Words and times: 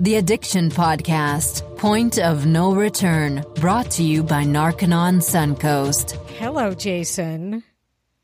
The 0.00 0.16
Addiction 0.16 0.70
Podcast, 0.70 1.62
Point 1.76 2.18
of 2.18 2.46
No 2.46 2.72
Return, 2.74 3.44
brought 3.56 3.90
to 3.92 4.02
you 4.04 4.22
by 4.22 4.44
Narconon 4.44 5.20
Suncoast. 5.20 6.12
Hello, 6.36 6.74
Jason. 6.74 7.62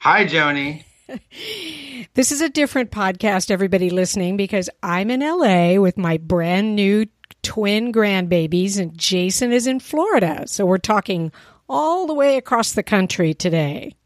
Hi, 0.00 0.24
Joni. 0.26 0.84
This 2.14 2.30
is 2.30 2.40
a 2.40 2.48
different 2.48 2.92
podcast, 2.92 3.50
everybody 3.50 3.90
listening, 3.90 4.37
because 4.37 4.71
I'm 4.84 5.10
in 5.10 5.18
LA 5.18 5.80
with 5.80 5.98
my 5.98 6.18
brand 6.18 6.76
new 6.76 7.06
twin 7.42 7.93
grandbabies, 7.93 8.79
and 8.79 8.97
Jason 8.97 9.53
is 9.53 9.67
in 9.67 9.81
Florida. 9.81 10.45
So 10.47 10.65
we're 10.65 10.79
talking 10.79 11.33
all 11.69 12.06
the 12.06 12.15
way 12.15 12.37
across 12.37 12.72
the 12.75 12.85
country 12.85 13.35
today. 13.35 13.97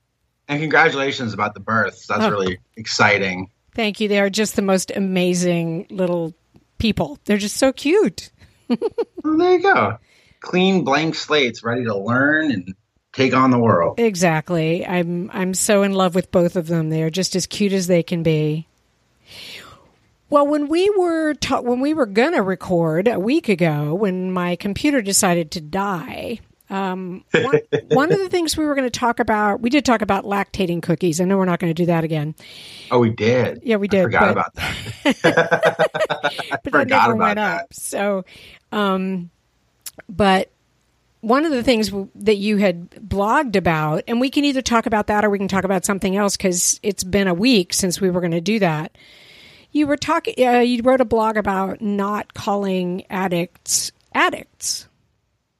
And 0.48 0.59
congratulations 0.59 1.35
about 1.35 1.53
the 1.53 1.61
births. 1.61 2.07
That's 2.07 2.23
Oh. 2.25 2.30
really 2.30 2.59
exciting. 2.79 3.50
Thank 3.75 4.00
you. 4.00 4.09
They 4.09 4.21
are 4.21 4.30
just 4.30 4.57
the 4.57 4.62
most 4.62 4.91
amazing 4.96 5.87
little 5.91 6.32
people. 6.79 7.18
They're 7.24 7.38
just 7.38 7.56
so 7.56 7.72
cute. 7.72 8.30
Well, 9.25 9.36
there 9.36 9.53
you 9.54 9.62
go. 9.62 9.98
Clean 10.40 10.84
blank 10.84 11.14
slates, 11.14 11.62
ready 11.64 11.84
to 11.84 11.96
learn 11.98 12.50
and 12.50 12.75
take 13.12 13.34
on 13.34 13.50
the 13.50 13.58
world. 13.58 13.98
Exactly. 13.98 14.86
I'm 14.86 15.30
I'm 15.32 15.54
so 15.54 15.82
in 15.82 15.93
love 15.93 16.14
with 16.14 16.30
both 16.30 16.54
of 16.56 16.67
them. 16.68 16.89
They 16.89 17.03
are 17.03 17.11
just 17.11 17.34
as 17.34 17.46
cute 17.46 17.72
as 17.72 17.89
they 17.89 18.03
can 18.03 18.22
be. 18.22 18.67
Well, 20.30 20.46
when 20.46 20.68
we 20.68 20.89
were 20.90 21.34
ta- 21.34 21.61
when 21.61 21.80
we 21.80 21.94
were 21.94 22.06
gonna 22.06 22.43
record 22.43 23.08
a 23.08 23.18
week 23.18 23.48
ago, 23.48 23.95
when 23.95 24.31
my 24.31 24.56
computer 24.56 25.03
decided 25.03 25.50
to 25.53 25.61
die, 25.61 26.40
um, 26.71 27.25
one, 27.32 27.61
one 27.89 28.13
of 28.13 28.18
the 28.18 28.29
things 28.29 28.57
we 28.57 28.64
were 28.64 28.75
going 28.75 28.86
to 28.90 28.99
talk 28.99 29.21
about, 29.21 29.61
we 29.61 29.71
did 29.71 29.85
talk 29.85 30.03
about 30.03 30.25
lactating 30.25 30.82
cookies. 30.82 31.21
I 31.21 31.25
know 31.25 31.36
we're 31.39 31.45
not 31.46 31.59
going 31.61 31.71
to 31.71 31.82
do 31.82 31.86
that 31.86 32.05
again, 32.05 32.34
Oh, 32.91 32.98
we 33.00 33.11
did. 33.11 33.61
Yeah, 33.62 33.77
we 33.77 33.86
I 33.89 33.91
did, 33.91 34.03
forgot 34.05 34.20
but- 34.20 34.31
about 34.33 34.55
that. 34.55 35.12
but 36.62 36.62
that 36.62 36.62
Forgot 36.64 36.89
never 36.89 37.12
about 37.12 37.19
went 37.19 37.36
that. 37.36 37.61
up. 37.62 37.75
So, 37.75 38.25
um, 38.73 39.31
but 40.09 40.50
one 41.20 41.45
of 41.45 41.51
the 41.51 41.62
things 41.62 41.89
w- 41.89 42.09
that 42.15 42.37
you 42.37 42.59
had 42.59 42.91
blogged 42.91 43.57
about, 43.57 44.05
and 44.07 44.20
we 44.20 44.31
can 44.31 44.45
either 44.45 44.62
talk 44.62 44.87
about 44.87 45.09
that 45.09 45.25
or 45.25 45.31
we 45.31 45.39
can 45.39 45.48
talk 45.48 45.64
about 45.64 45.85
something 45.85 46.17
else 46.17 46.37
because 46.37 46.79
it's 46.83 47.03
been 47.03 47.27
a 47.29 47.35
week 47.35 47.73
since 47.75 48.01
we 48.01 48.09
were 48.11 48.20
going 48.20 48.31
to 48.33 48.41
do 48.41 48.59
that. 48.61 48.97
You 49.73 49.87
were 49.87 49.97
talking. 49.97 50.35
Uh, 50.47 50.61
you 50.61 50.83
wrote 50.83 51.01
a 51.01 51.05
blog 51.05 51.37
about 51.37 51.81
not 51.83 52.33
calling 52.35 53.05
addicts 53.11 53.92
addicts. 54.14 54.87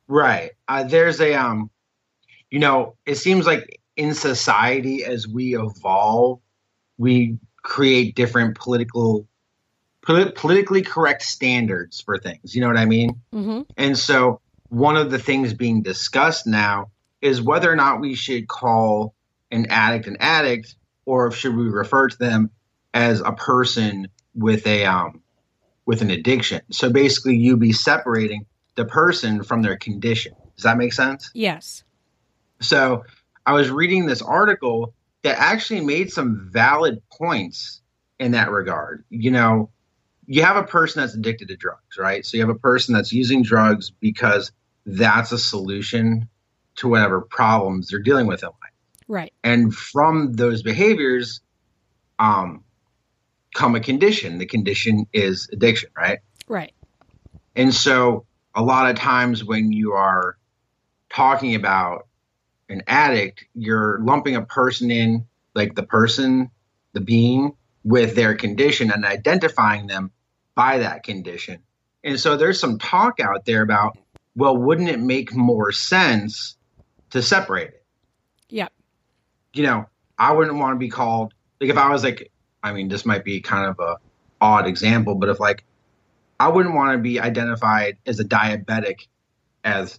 Right. 0.09 0.53
Uh, 0.67 0.85
there's 0.85 1.21
a 1.21 1.35
um, 1.35 1.71
you 2.51 2.59
know, 2.59 2.97
it 3.07 3.17
seems 3.17 3.47
like 3.47 3.81
in 3.97 4.15
society 4.15 5.05
as 5.05 5.29
we 5.29 5.57
evolve, 5.57 6.41
we 6.97 7.39
create 7.63 8.15
different 8.15 8.57
political, 8.57 9.27
polit- 10.03 10.35
politically 10.35 10.83
correct 10.83 11.23
standards 11.23 12.01
for 12.01 12.19
things. 12.19 12.55
You 12.55 12.63
know 12.63 12.69
what 12.69 12.79
I 12.79 12.87
mean? 12.87 13.21
Mm-hmm. 13.33 13.63
And 13.77 13.99
so 13.99 14.41
one 14.71 14.97
of 14.97 15.11
the 15.11 15.19
things 15.19 15.53
being 15.53 15.83
discussed 15.83 16.47
now 16.47 16.91
is 17.21 17.43
whether 17.43 17.71
or 17.71 17.77
not 17.77 18.01
we 18.01 18.15
should 18.15 18.49
call 18.49 19.15
an 19.51 19.67
addict 19.71 20.07
an 20.07 20.17
addict 20.21 20.77
or 21.05 21.31
should 21.33 21.57
we 21.57 21.69
refer 21.69 22.09
to 22.09 22.19
them 22.19 22.51
as 22.93 23.21
a 23.21 23.33
person 23.33 24.09
with 24.35 24.67
a 24.67 24.85
um 24.85 25.23
with 25.87 26.03
an 26.03 26.11
addiction. 26.11 26.61
So 26.71 26.91
basically 26.91 27.37
you 27.37 27.57
be 27.57 27.73
separating 27.73 28.45
the 28.79 28.85
person 28.85 29.43
from 29.43 29.61
their 29.61 29.77
condition. 29.77 30.35
Does 30.55 30.63
that 30.63 30.79
make 30.79 30.93
sense? 30.93 31.33
Yes. 31.35 31.83
So 32.61 33.05
I 33.45 33.53
was 33.53 33.71
reading 33.71 34.07
this 34.07 34.23
article 34.23 34.95
that 35.23 35.37
actually 35.37 35.81
made 35.81 36.13
some 36.13 36.49
valid 36.53 37.03
points 37.11 37.83
in 38.21 38.33
that 38.33 38.53
regard. 38.53 39.05
You 39.11 39.33
know, 39.33 39.71
you 40.27 40.45
have 40.45 40.57
a 40.57 40.63
person 40.63 41.03
that's 41.03 41.15
addicted 41.15 41.49
to 41.49 41.57
drugs, 41.57 41.99
right? 41.99 42.25
So 42.25 42.37
you 42.37 42.45
have 42.45 42.55
a 42.55 42.59
person 42.59 42.95
that's 42.95 43.13
using 43.13 43.43
drugs 43.43 43.91
because 43.91 44.53
that's 44.87 45.33
a 45.33 45.39
solution 45.39 46.29
to 46.77 46.87
whatever 46.87 47.21
problems 47.21 47.89
they're 47.89 47.99
dealing 47.99 48.29
with 48.29 48.45
in 48.45 48.49
life. 48.49 48.73
Right. 49.09 49.33
And 49.43 49.75
from 49.75 50.35
those 50.35 50.63
behaviors, 50.63 51.41
um, 52.21 52.63
come 53.55 53.75
a 53.75 53.81
condition. 53.81 54.39
The 54.39 54.47
condition 54.47 55.09
is 55.13 55.49
addiction, 55.53 55.91
right? 55.97 56.21
Right. 56.47 56.75
And 57.57 57.75
so 57.75 58.28
a 58.59 58.63
lot 58.63 58.91
of 58.91 58.97
times 58.97 59.45
when 59.45 59.71
you 59.71 59.93
are 59.93 60.37
talking 61.09 61.55
about 61.55 62.09
an 62.69 62.83
addict, 62.89 63.45
you're 63.55 64.01
lumping 64.01 64.35
a 64.35 64.43
person 64.43 64.91
in, 64.91 65.27
like 65.55 65.77
the 65.77 65.85
person, 65.85 66.51
the 66.93 67.01
being, 67.01 67.53
with 67.85 68.17
their 68.17 68.35
condition 68.35 68.91
and 68.91 69.05
identifying 69.05 69.87
them 69.87 70.11
by 70.57 70.79
that 70.79 71.05
condition. 71.05 71.61
And 72.03 72.19
so 72.19 72.37
there's 72.37 72.59
some 72.59 72.81
talk 72.81 73.21
out 73.21 73.45
there 73.45 73.63
about, 73.63 73.97
well, 74.35 74.57
wouldn't 74.57 74.89
it 74.89 74.99
make 74.99 75.33
more 75.33 75.71
sense 75.71 76.57
to 77.11 77.23
separate 77.23 77.69
it? 77.69 77.85
Yeah. 78.49 78.69
you 79.53 79.63
know, 79.63 79.87
I 80.19 80.33
wouldn't 80.33 80.57
want 80.57 80.75
to 80.75 80.79
be 80.79 80.89
called 80.89 81.35
like 81.61 81.71
if 81.71 81.77
I 81.77 81.91
was 81.91 82.05
like, 82.05 82.31
I 82.63 82.73
mean, 82.73 82.89
this 82.89 83.05
might 83.05 83.25
be 83.25 83.41
kind 83.41 83.67
of 83.67 83.79
a 83.81 83.97
odd 84.41 84.67
example, 84.67 85.15
but 85.15 85.29
if 85.29 85.41
like 85.41 85.65
I 86.41 86.49
wouldn't 86.49 86.75
want 86.75 86.93
to 86.93 86.99
be 86.99 87.21
identified 87.21 87.99
as 88.07 88.21
a 88.21 88.25
diabetic 88.25 89.07
as 89.65 89.99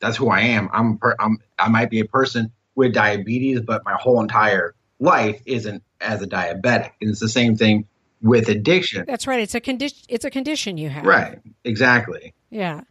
that's 0.00 0.16
who 0.16 0.28
I 0.28 0.40
am. 0.40 0.68
I'm, 0.72 0.98
per, 0.98 1.14
I'm 1.18 1.38
I 1.58 1.68
might 1.68 1.90
be 1.90 2.00
a 2.00 2.04
person 2.04 2.52
with 2.74 2.92
diabetes, 2.94 3.60
but 3.60 3.84
my 3.84 3.94
whole 3.94 4.20
entire 4.20 4.74
life 4.98 5.40
isn't 5.46 5.82
as 6.00 6.22
a 6.22 6.26
diabetic. 6.26 6.92
And 7.00 7.10
it's 7.10 7.20
the 7.20 7.28
same 7.28 7.56
thing 7.56 7.86
with 8.22 8.48
addiction. 8.48 9.04
That's 9.06 9.26
right. 9.26 9.40
It's 9.40 9.54
a 9.54 9.60
condition. 9.60 9.98
It's 10.08 10.24
a 10.24 10.30
condition 10.30 10.78
you 10.78 10.88
have. 10.88 11.04
Right. 11.04 11.40
Exactly. 11.64 12.34
Yeah. 12.50 12.82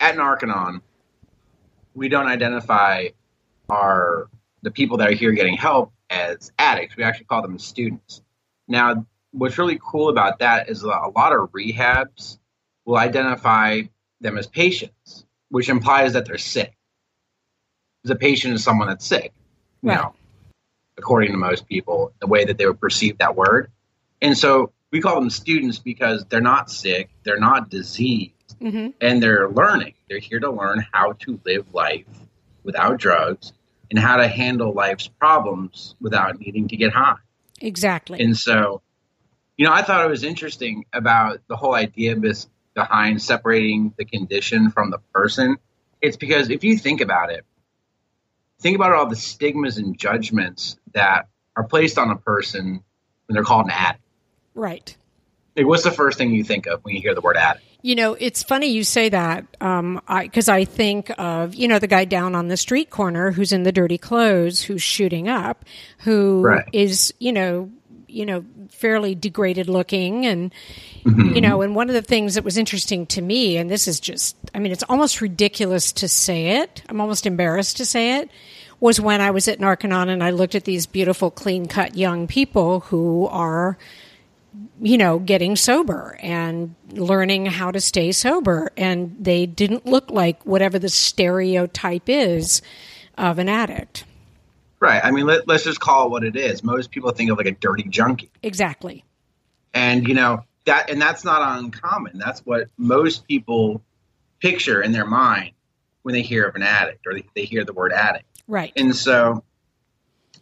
at 0.00 0.16
Narconon, 0.16 0.80
we 1.94 2.08
don't 2.08 2.26
identify 2.26 3.08
our 3.68 4.28
the 4.62 4.70
people 4.70 4.98
that 4.98 5.08
are 5.08 5.14
here 5.14 5.32
getting 5.32 5.56
help 5.56 5.92
as 6.10 6.52
addicts. 6.58 6.96
We 6.96 7.04
actually 7.04 7.26
call 7.26 7.42
them 7.42 7.58
students. 7.58 8.22
Now, 8.68 9.06
what's 9.32 9.58
really 9.58 9.78
cool 9.82 10.08
about 10.08 10.38
that 10.38 10.68
is 10.68 10.82
a 10.82 10.86
lot 10.86 11.32
of 11.32 11.50
rehabs 11.52 12.38
will 12.84 12.96
identify 12.96 13.82
them 14.20 14.38
as 14.38 14.46
patients, 14.46 15.24
which 15.48 15.68
implies 15.68 16.12
that 16.12 16.26
they're 16.26 16.38
sick. 16.38 16.74
Because 18.02 18.16
a 18.16 18.18
patient 18.18 18.54
is 18.54 18.64
someone 18.64 18.88
that's 18.88 19.06
sick, 19.06 19.32
you 19.82 19.90
know, 19.90 20.14
according 20.98 21.32
to 21.32 21.38
most 21.38 21.66
people, 21.68 22.12
the 22.20 22.26
way 22.26 22.44
that 22.44 22.58
they 22.58 22.66
would 22.66 22.80
perceive 22.80 23.18
that 23.18 23.36
word. 23.36 23.70
And 24.20 24.36
so 24.36 24.72
we 24.90 25.00
call 25.00 25.14
them 25.14 25.30
students 25.30 25.78
because 25.78 26.24
they're 26.26 26.40
not 26.40 26.70
sick, 26.70 27.10
they're 27.24 27.38
not 27.38 27.70
diseased 27.70 28.32
hmm 28.60 28.88
and 29.00 29.22
they're 29.22 29.48
learning. 29.48 29.94
They're 30.08 30.18
here 30.18 30.40
to 30.40 30.50
learn 30.50 30.84
how 30.92 31.12
to 31.20 31.40
live 31.44 31.72
life 31.72 32.04
without 32.64 32.98
drugs 32.98 33.52
and 33.90 33.98
how 33.98 34.16
to 34.16 34.28
handle 34.28 34.72
life's 34.72 35.08
problems 35.08 35.94
without 36.00 36.38
needing 36.38 36.68
to 36.68 36.76
get 36.76 36.92
high. 36.92 37.16
Exactly. 37.60 38.20
And 38.20 38.36
so, 38.36 38.82
you 39.62 39.68
know, 39.68 39.74
I 39.74 39.82
thought 39.82 40.04
it 40.04 40.08
was 40.08 40.24
interesting 40.24 40.86
about 40.92 41.38
the 41.46 41.54
whole 41.54 41.72
idea 41.72 42.16
behind 42.74 43.22
separating 43.22 43.94
the 43.96 44.04
condition 44.04 44.72
from 44.72 44.90
the 44.90 44.98
person. 45.14 45.56
It's 46.00 46.16
because 46.16 46.50
if 46.50 46.64
you 46.64 46.76
think 46.76 47.00
about 47.00 47.30
it, 47.30 47.44
think 48.58 48.74
about 48.74 48.90
all 48.90 49.06
the 49.06 49.14
stigmas 49.14 49.78
and 49.78 49.96
judgments 49.96 50.78
that 50.94 51.28
are 51.54 51.62
placed 51.62 51.96
on 51.96 52.10
a 52.10 52.16
person 52.16 52.82
when 53.26 53.34
they're 53.34 53.44
called 53.44 53.66
an 53.66 53.70
addict. 53.70 54.02
right. 54.56 54.96
Like, 55.56 55.66
what's 55.66 55.84
the 55.84 55.92
first 55.92 56.18
thing 56.18 56.32
you 56.32 56.42
think 56.42 56.66
of 56.66 56.82
when 56.82 56.96
you 56.96 57.00
hear 57.00 57.14
the 57.14 57.20
word 57.20 57.36
addict? 57.36 57.64
You 57.82 57.94
know, 57.94 58.14
it's 58.14 58.42
funny 58.42 58.68
you 58.68 58.82
say 58.82 59.10
that 59.10 59.44
um, 59.60 60.00
because 60.08 60.48
I, 60.48 60.64
think 60.64 61.12
of 61.18 61.54
you 61.54 61.68
know 61.68 61.78
the 61.78 61.86
guy 61.86 62.04
down 62.04 62.34
on 62.34 62.48
the 62.48 62.56
street 62.56 62.90
corner 62.90 63.30
who's 63.30 63.52
in 63.52 63.62
the 63.62 63.70
dirty 63.70 63.98
clothes, 63.98 64.62
who's 64.62 64.82
shooting 64.82 65.28
up, 65.28 65.64
who 65.98 66.62
is 66.72 67.12
Right. 67.14 67.22
you 67.24 67.32
know 67.32 67.70
you 68.12 68.26
know 68.26 68.44
fairly 68.70 69.14
degraded 69.14 69.68
looking, 69.68 70.26
and 70.26 70.52
mm-hmm. 71.04 71.34
you 71.34 71.40
know, 71.40 71.62
and 71.62 71.74
one 71.74 71.88
of 71.88 71.94
the 71.94 72.02
things 72.02 72.34
that 72.34 72.44
was 72.44 72.56
interesting 72.56 73.06
to 73.06 73.22
me, 73.22 73.56
and 73.56 73.70
this 73.70 73.88
is 73.88 74.00
just, 74.00 74.36
I 74.54 74.58
mean, 74.58 74.72
it's 74.72 74.84
almost 74.88 75.20
ridiculous 75.20 75.92
to 75.92 76.08
say 76.08 76.60
it. 76.60 76.82
I'm 76.88 77.00
almost 77.00 77.26
embarrassed 77.26 77.76
to 77.78 77.86
say 77.86 78.18
it. 78.18 78.30
Was 78.80 79.00
when 79.00 79.20
I 79.20 79.30
was 79.30 79.46
at 79.46 79.60
Narconon 79.60 80.08
and 80.08 80.24
I 80.24 80.30
looked 80.30 80.56
at 80.56 80.64
these 80.64 80.86
beautiful, 80.86 81.30
clean 81.30 81.66
cut 81.66 81.96
young 81.96 82.26
people 82.26 82.80
who 82.80 83.28
are 83.28 83.78
you 84.80 84.98
know, 84.98 85.18
getting 85.18 85.56
sober 85.56 86.18
and 86.20 86.74
learning 86.90 87.46
how 87.46 87.70
to 87.70 87.80
stay 87.80 88.12
sober. 88.12 88.70
And 88.76 89.16
they 89.18 89.46
didn't 89.46 89.86
look 89.86 90.10
like 90.10 90.44
whatever 90.44 90.78
the 90.78 90.88
stereotype 90.88 92.08
is 92.08 92.62
of 93.16 93.38
an 93.38 93.48
addict. 93.48 94.04
Right. 94.82 95.00
I 95.02 95.12
mean, 95.12 95.26
let, 95.26 95.46
let's 95.46 95.62
just 95.64 95.78
call 95.78 96.06
it 96.06 96.10
what 96.10 96.24
it 96.24 96.34
is. 96.34 96.64
Most 96.64 96.90
people 96.90 97.12
think 97.12 97.30
of 97.30 97.38
like 97.38 97.46
a 97.46 97.52
dirty 97.52 97.84
junkie. 97.84 98.30
Exactly. 98.42 99.04
and 99.72 100.06
you 100.08 100.14
know 100.14 100.42
that 100.66 100.90
and 100.90 101.00
that's 101.00 101.24
not 101.24 101.58
uncommon 101.58 102.18
that's 102.18 102.40
what 102.40 102.68
most 102.76 103.26
people 103.26 103.80
picture 104.40 104.82
in 104.82 104.92
their 104.92 105.06
mind 105.06 105.52
when 106.02 106.14
they 106.14 106.22
hear 106.22 106.46
of 106.46 106.54
an 106.56 106.62
addict 106.62 107.06
or 107.06 107.14
they, 107.14 107.24
they 107.34 107.44
hear 107.44 107.64
the 107.64 107.72
word 107.72 107.92
addict 107.92 108.24
Right. 108.48 108.72
and 108.76 108.94
so 108.94 109.42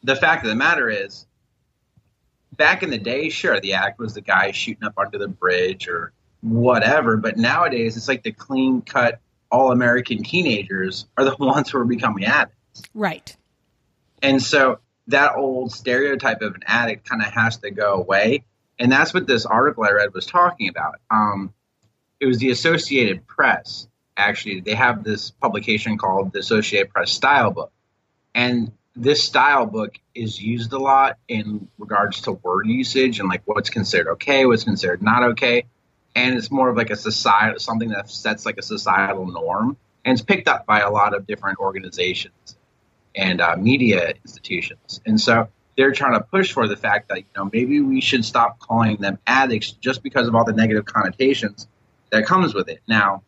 the 0.03 0.17
fact 0.17 0.43
of 0.45 0.49
the 0.49 0.57
matter 0.57 0.89
is 0.89 1.27
back 2.57 2.83
in 2.83 2.91
the 2.91 2.99
day 2.99 3.29
sure 3.29 3.61
the 3.61 3.75
act 3.75 3.99
was 3.99 4.15
the 4.15 4.21
guy 4.21 4.51
shooting 4.51 4.85
up 4.85 4.95
under 4.99 5.19
the 5.19 5.29
bridge 5.29 5.87
or 5.89 6.13
whatever. 6.43 7.17
But 7.19 7.37
nowadays, 7.37 7.97
it's 7.97 8.09
like 8.09 8.23
the 8.23 8.33
clean 8.33 8.81
cut, 8.83 9.21
all 9.51 9.73
American 9.73 10.23
teenagers 10.23 11.07
are 11.17 11.25
the 11.25 11.37
ones 11.39 11.71
who 11.71 11.79
are 11.79 11.85
becoming 11.85 12.25
addicts. 12.25 12.83
Right. 12.95 13.37
And 14.23 14.43
so 14.43 14.81
that 15.09 15.37
old 15.37 15.73
stereotype 15.73 16.43
of 16.43 16.55
an 16.55 16.63
addict 16.67 17.09
kind 17.09 17.23
of 17.23 17.29
has 17.33 17.59
to 17.59 17.71
go 17.71 17.95
away. 17.95 18.45
And 18.79 18.91
that's 18.91 19.13
what 19.13 19.27
this 19.27 19.45
article 19.45 19.85
I 19.85 19.91
read 19.91 20.15
was 20.15 20.27
talking 20.27 20.69
about. 20.69 21.01
Um, 21.11 21.53
it 22.19 22.27
was 22.27 22.39
the 22.39 22.51
Associated 22.51 23.27
Press. 23.27 23.89
Actually, 24.17 24.61
they 24.61 24.75
have 24.75 25.05
this 25.05 25.31
publication 25.31 25.99
called 25.99 26.33
the 26.33 26.39
Associated 26.39 26.91
Press 26.91 27.11
Style 27.11 27.51
Book. 27.51 27.73
And 28.35 28.73
this 28.97 29.23
style 29.23 29.67
book 29.67 29.99
is 30.15 30.41
used 30.41 30.73
a 30.73 30.79
lot 30.79 31.19
in 31.29 31.69
regards 31.79 32.23
to 32.23 32.33
word 32.33 32.67
usage 32.67 33.21
and 33.21 33.29
like 33.29 33.43
what's 33.45 33.71
considered 33.71 34.13
okay, 34.13 34.47
what's 34.47 34.65
considered 34.65 35.03
not 35.03 35.23
okay. 35.23 35.65
And 36.15 36.37
it's 36.37 36.51
more 36.51 36.69
of 36.69 36.77
like 36.77 36.91
a 36.91 36.97
society, 36.97 37.59
something 37.61 37.91
that 37.91 38.11
sets 38.11 38.45
like 38.45 38.59
a 38.59 38.63
societal 38.63 39.27
norm. 39.27 39.77
And 40.05 40.13
it's 40.13 40.23
picked 40.23 40.49
up 40.49 40.67
by 40.67 40.81
a 40.81 40.91
lot 40.91 41.15
of 41.15 41.27
different 41.27 41.61
organizations 41.61 42.57
and 43.15 43.41
uh, 43.41 43.57
media 43.57 44.15
institutions. 44.25 45.01
And 45.07 45.21
so 45.21 45.49
they're 45.77 45.93
trying 45.93 46.15
to 46.15 46.21
push 46.21 46.53
for 46.53 46.69
the 46.69 46.77
fact 46.77 47.09
that, 47.09 47.19
you 47.19 47.25
know, 47.37 47.49
maybe 47.53 47.81
we 47.81 48.01
should 48.01 48.25
stop 48.25 48.59
calling 48.59 48.97
them 48.97 49.19
addicts 49.27 49.73
just 49.73 50.03
because 50.03 50.29
of 50.29 50.35
all 50.35 50.45
the 50.45 50.53
negative 50.53 50.85
connotations 50.85 51.69
that 52.11 52.27
comes 52.27 52.55
with 52.55 52.69
it. 52.69 52.81
Now, 52.87 53.23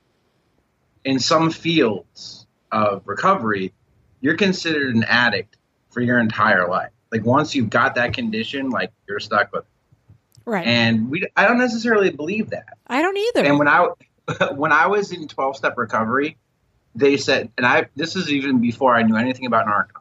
in 1.05 1.19
some 1.19 1.50
fields 1.50 2.46
of 2.70 3.02
recovery, 3.06 3.73
you're 4.20 4.37
considered 4.37 4.94
an 4.94 5.05
addict 5.05 5.56
for 5.90 6.00
your 6.00 6.19
entire 6.19 6.69
life. 6.69 6.90
Like 7.11 7.25
once 7.25 7.55
you've 7.55 7.70
got 7.70 7.96
that 7.96 8.14
condition, 8.14 8.70
like 8.70 8.93
you're 9.08 9.20
stuck 9.20 9.52
with 9.52 9.64
it. 9.64 9.69
Right. 10.44 10.67
And 10.67 11.11
we, 11.11 11.26
I 11.37 11.46
don't 11.46 11.58
necessarily 11.58 12.11
believe 12.11 12.50
that. 12.50 12.76
I 12.87 13.02
don't 13.02 13.17
either. 13.17 13.44
And 13.44 13.58
when 13.58 13.69
I, 13.69 13.88
when 14.55 14.73
I 14.73 14.87
was 14.87 15.12
in 15.12 15.29
12 15.29 15.56
step 15.56 15.76
recovery, 15.76 16.37
they 16.94 17.17
said, 17.17 17.50
and 17.56 17.67
I, 17.67 17.87
this 17.97 18.17
is 18.17 18.31
even 18.31 18.61
before 18.61 18.94
I 18.94 19.03
knew 19.03 19.17
anything 19.17 19.47
about 19.47 19.67
Narcan. 19.67 20.00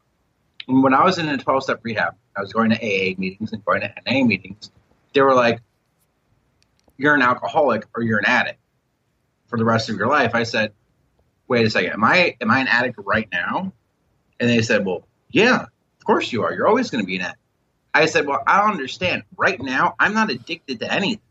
And 0.68 0.84
when 0.84 0.94
I 0.94 1.04
was 1.04 1.18
in 1.18 1.28
a 1.28 1.38
12 1.38 1.64
step 1.64 1.80
rehab, 1.84 2.16
I 2.36 2.42
was 2.42 2.54
going 2.54 2.70
to 2.72 2.78
AA 2.78 3.16
meetings 3.18 3.52
and 3.54 3.64
going 3.66 3.82
to 3.82 3.94
NA 4.06 4.24
meetings. 4.24 4.72
They 5.14 5.22
were 5.22 5.34
like, 5.34 5.62
you're 6.98 7.16
an 7.16 7.22
alcoholic 7.22 7.86
or 7.96 8.04
you're 8.04 8.20
an 8.20 8.26
addict 8.26 8.60
for 9.48 9.58
the 9.58 9.66
rest 9.66 9.90
of 9.90 9.98
your 9.98 10.08
life. 10.08 10.36
I 10.36 10.44
said, 10.44 10.74
wait 11.48 11.66
a 11.66 11.70
second, 11.70 11.94
am 11.94 12.04
I, 12.04 12.38
am 12.40 12.52
I 12.52 12.60
an 12.60 12.68
addict 12.68 13.00
right 13.04 13.28
now? 13.32 13.74
And 14.40 14.50
they 14.50 14.62
said, 14.62 14.86
well, 14.86 15.08
yeah, 15.30 15.64
of 15.64 16.06
course 16.06 16.32
you 16.32 16.44
are. 16.44 16.54
You're 16.54 16.68
always 16.68 16.90
going 16.90 17.04
to 17.04 17.08
be 17.08 17.16
an 17.18 17.24
addict. 17.24 17.40
I 17.94 18.06
said, 18.06 18.26
well, 18.26 18.42
I 18.48 18.62
don't 18.62 18.72
understand. 18.72 19.24
Right 19.36 19.62
now, 19.62 19.96
I'm 20.00 20.14
not 20.14 20.30
addicted 20.30 20.80
to 20.80 20.92
anything. 20.92 21.22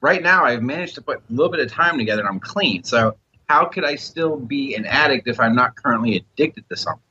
Right 0.00 0.22
now, 0.22 0.44
I've 0.44 0.62
managed 0.62 0.96
to 0.96 1.02
put 1.02 1.18
a 1.18 1.32
little 1.32 1.50
bit 1.50 1.60
of 1.60 1.72
time 1.72 1.98
together 1.98 2.20
and 2.20 2.28
I'm 2.28 2.40
clean. 2.40 2.84
So 2.84 3.16
how 3.48 3.66
could 3.66 3.84
I 3.84 3.96
still 3.96 4.36
be 4.36 4.74
an 4.74 4.86
addict 4.86 5.28
if 5.28 5.38
I'm 5.40 5.54
not 5.54 5.76
currently 5.76 6.16
addicted 6.16 6.68
to 6.68 6.76
something? 6.76 7.02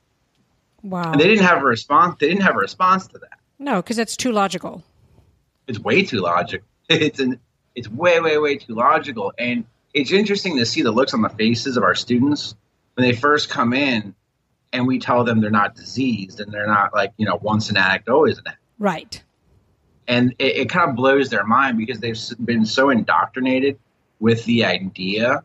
Wow. 0.82 1.12
And 1.12 1.20
they 1.20 1.26
didn't 1.26 1.44
have 1.44 1.62
a 1.62 1.66
response. 1.66 2.16
They 2.20 2.28
didn't 2.28 2.42
have 2.42 2.56
a 2.56 2.58
response 2.58 3.06
to 3.08 3.18
that. 3.18 3.38
No, 3.58 3.76
because 3.76 3.96
that's 3.96 4.16
too 4.16 4.32
logical. 4.32 4.82
It's 5.66 5.78
way 5.78 6.02
too 6.02 6.20
logical. 6.20 6.66
It's 6.90 7.18
an, 7.18 7.40
it's 7.74 7.88
way, 7.88 8.20
way, 8.20 8.36
way 8.36 8.58
too 8.58 8.74
logical. 8.74 9.32
And 9.38 9.64
it's 9.94 10.12
interesting 10.12 10.58
to 10.58 10.66
see 10.66 10.82
the 10.82 10.92
looks 10.92 11.14
on 11.14 11.22
the 11.22 11.30
faces 11.30 11.78
of 11.78 11.82
our 11.82 11.94
students 11.94 12.54
when 12.94 13.08
they 13.08 13.16
first 13.16 13.48
come 13.48 13.72
in 13.72 14.14
and 14.74 14.86
we 14.86 14.98
tell 14.98 15.24
them 15.24 15.40
they're 15.40 15.50
not 15.50 15.74
diseased 15.74 16.40
and 16.40 16.52
they're 16.52 16.66
not 16.66 16.92
like, 16.92 17.12
you 17.16 17.24
know, 17.24 17.38
once 17.40 17.70
an 17.70 17.78
addict, 17.78 18.10
always 18.10 18.36
an 18.36 18.44
addict. 18.48 18.60
Right. 18.78 19.22
And 20.06 20.34
it, 20.38 20.56
it 20.56 20.68
kind 20.68 20.90
of 20.90 20.96
blows 20.96 21.30
their 21.30 21.44
mind 21.44 21.78
because 21.78 22.00
they've 22.00 22.18
been 22.44 22.66
so 22.66 22.90
indoctrinated 22.90 23.78
with 24.20 24.44
the 24.44 24.66
idea 24.66 25.42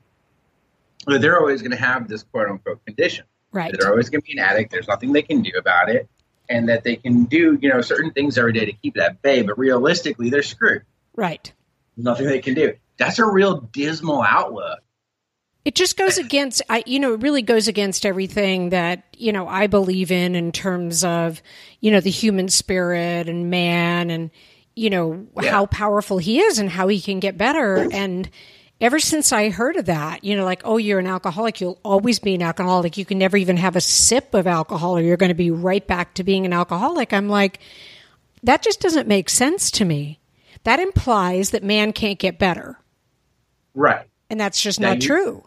that 1.07 1.21
they're 1.21 1.39
always 1.39 1.61
going 1.61 1.71
to 1.71 1.77
have 1.77 2.07
this 2.07 2.23
quote 2.23 2.49
unquote 2.49 2.85
condition. 2.85 3.25
Right. 3.51 3.73
They're 3.77 3.89
always 3.89 4.09
going 4.09 4.21
to 4.21 4.25
be 4.25 4.33
an 4.33 4.39
addict. 4.39 4.71
There's 4.71 4.87
nothing 4.87 5.13
they 5.13 5.21
can 5.23 5.41
do 5.41 5.51
about 5.57 5.89
it. 5.89 6.07
And 6.49 6.67
that 6.69 6.83
they 6.83 6.95
can 6.95 7.25
do, 7.25 7.57
you 7.61 7.69
know, 7.69 7.81
certain 7.81 8.11
things 8.11 8.37
every 8.37 8.53
day 8.53 8.65
to 8.65 8.71
keep 8.71 8.97
it 8.97 9.01
at 9.01 9.21
bay. 9.21 9.43
But 9.43 9.57
realistically, 9.57 10.29
they're 10.29 10.41
screwed. 10.43 10.83
Right. 11.15 11.51
Nothing 11.95 12.27
they 12.27 12.39
can 12.39 12.53
do. 12.55 12.73
That's 12.97 13.19
a 13.19 13.25
real 13.25 13.61
dismal 13.71 14.23
outlook. 14.23 14.79
It 15.65 15.75
just 15.75 15.97
goes 15.97 16.17
against, 16.17 16.61
I, 16.69 16.83
you 16.87 16.99
know, 16.99 17.13
it 17.13 17.21
really 17.21 17.41
goes 17.43 17.67
against 17.67 18.05
everything 18.05 18.69
that, 18.69 19.03
you 19.17 19.31
know, 19.31 19.47
I 19.47 19.67
believe 19.67 20.11
in 20.11 20.33
in 20.33 20.51
terms 20.51 21.03
of, 21.03 21.41
you 21.81 21.91
know, 21.91 21.99
the 21.99 22.09
human 22.09 22.47
spirit 22.49 23.29
and 23.29 23.51
man 23.51 24.09
and, 24.09 24.31
you 24.75 24.89
know, 24.89 25.27
Yeah. 25.39 25.51
how 25.51 25.65
powerful 25.67 26.17
he 26.17 26.39
is 26.39 26.57
and 26.57 26.69
how 26.69 26.87
he 26.87 26.99
can 27.01 27.19
get 27.19 27.37
better. 27.37 27.87
And 27.91 28.29
ever 28.81 28.99
since 28.99 29.31
I 29.33 29.49
heard 29.49 29.75
of 29.75 29.85
that, 29.85 30.23
you 30.23 30.35
know, 30.35 30.45
like, 30.45 30.61
oh, 30.63 30.77
you're 30.77 30.99
an 30.99 31.07
alcoholic, 31.07 31.59
you'll 31.61 31.79
always 31.83 32.19
be 32.19 32.35
an 32.35 32.41
alcoholic. 32.41 32.97
You 32.97 33.05
can 33.05 33.17
never 33.17 33.37
even 33.37 33.57
have 33.57 33.75
a 33.75 33.81
sip 33.81 34.33
of 34.33 34.47
alcohol 34.47 34.97
or 34.97 35.01
you're 35.01 35.17
going 35.17 35.29
to 35.29 35.35
be 35.35 35.51
right 35.51 35.85
back 35.85 36.13
to 36.15 36.23
being 36.23 36.45
an 36.45 36.53
alcoholic. 36.53 37.11
I'm 37.13 37.27
like, 37.29 37.59
that 38.43 38.61
just 38.61 38.79
doesn't 38.79 39.07
make 39.07 39.29
sense 39.29 39.69
to 39.71 39.85
me. 39.85 40.19
That 40.63 40.79
implies 40.79 41.51
that 41.51 41.63
man 41.63 41.91
can't 41.93 42.19
get 42.19 42.39
better. 42.39 42.77
Right. 43.75 44.07
And 44.29 44.39
that's 44.39 44.61
just 44.61 44.79
Now 44.79 44.89
not 44.89 45.01
you- 45.01 45.07
true. 45.07 45.43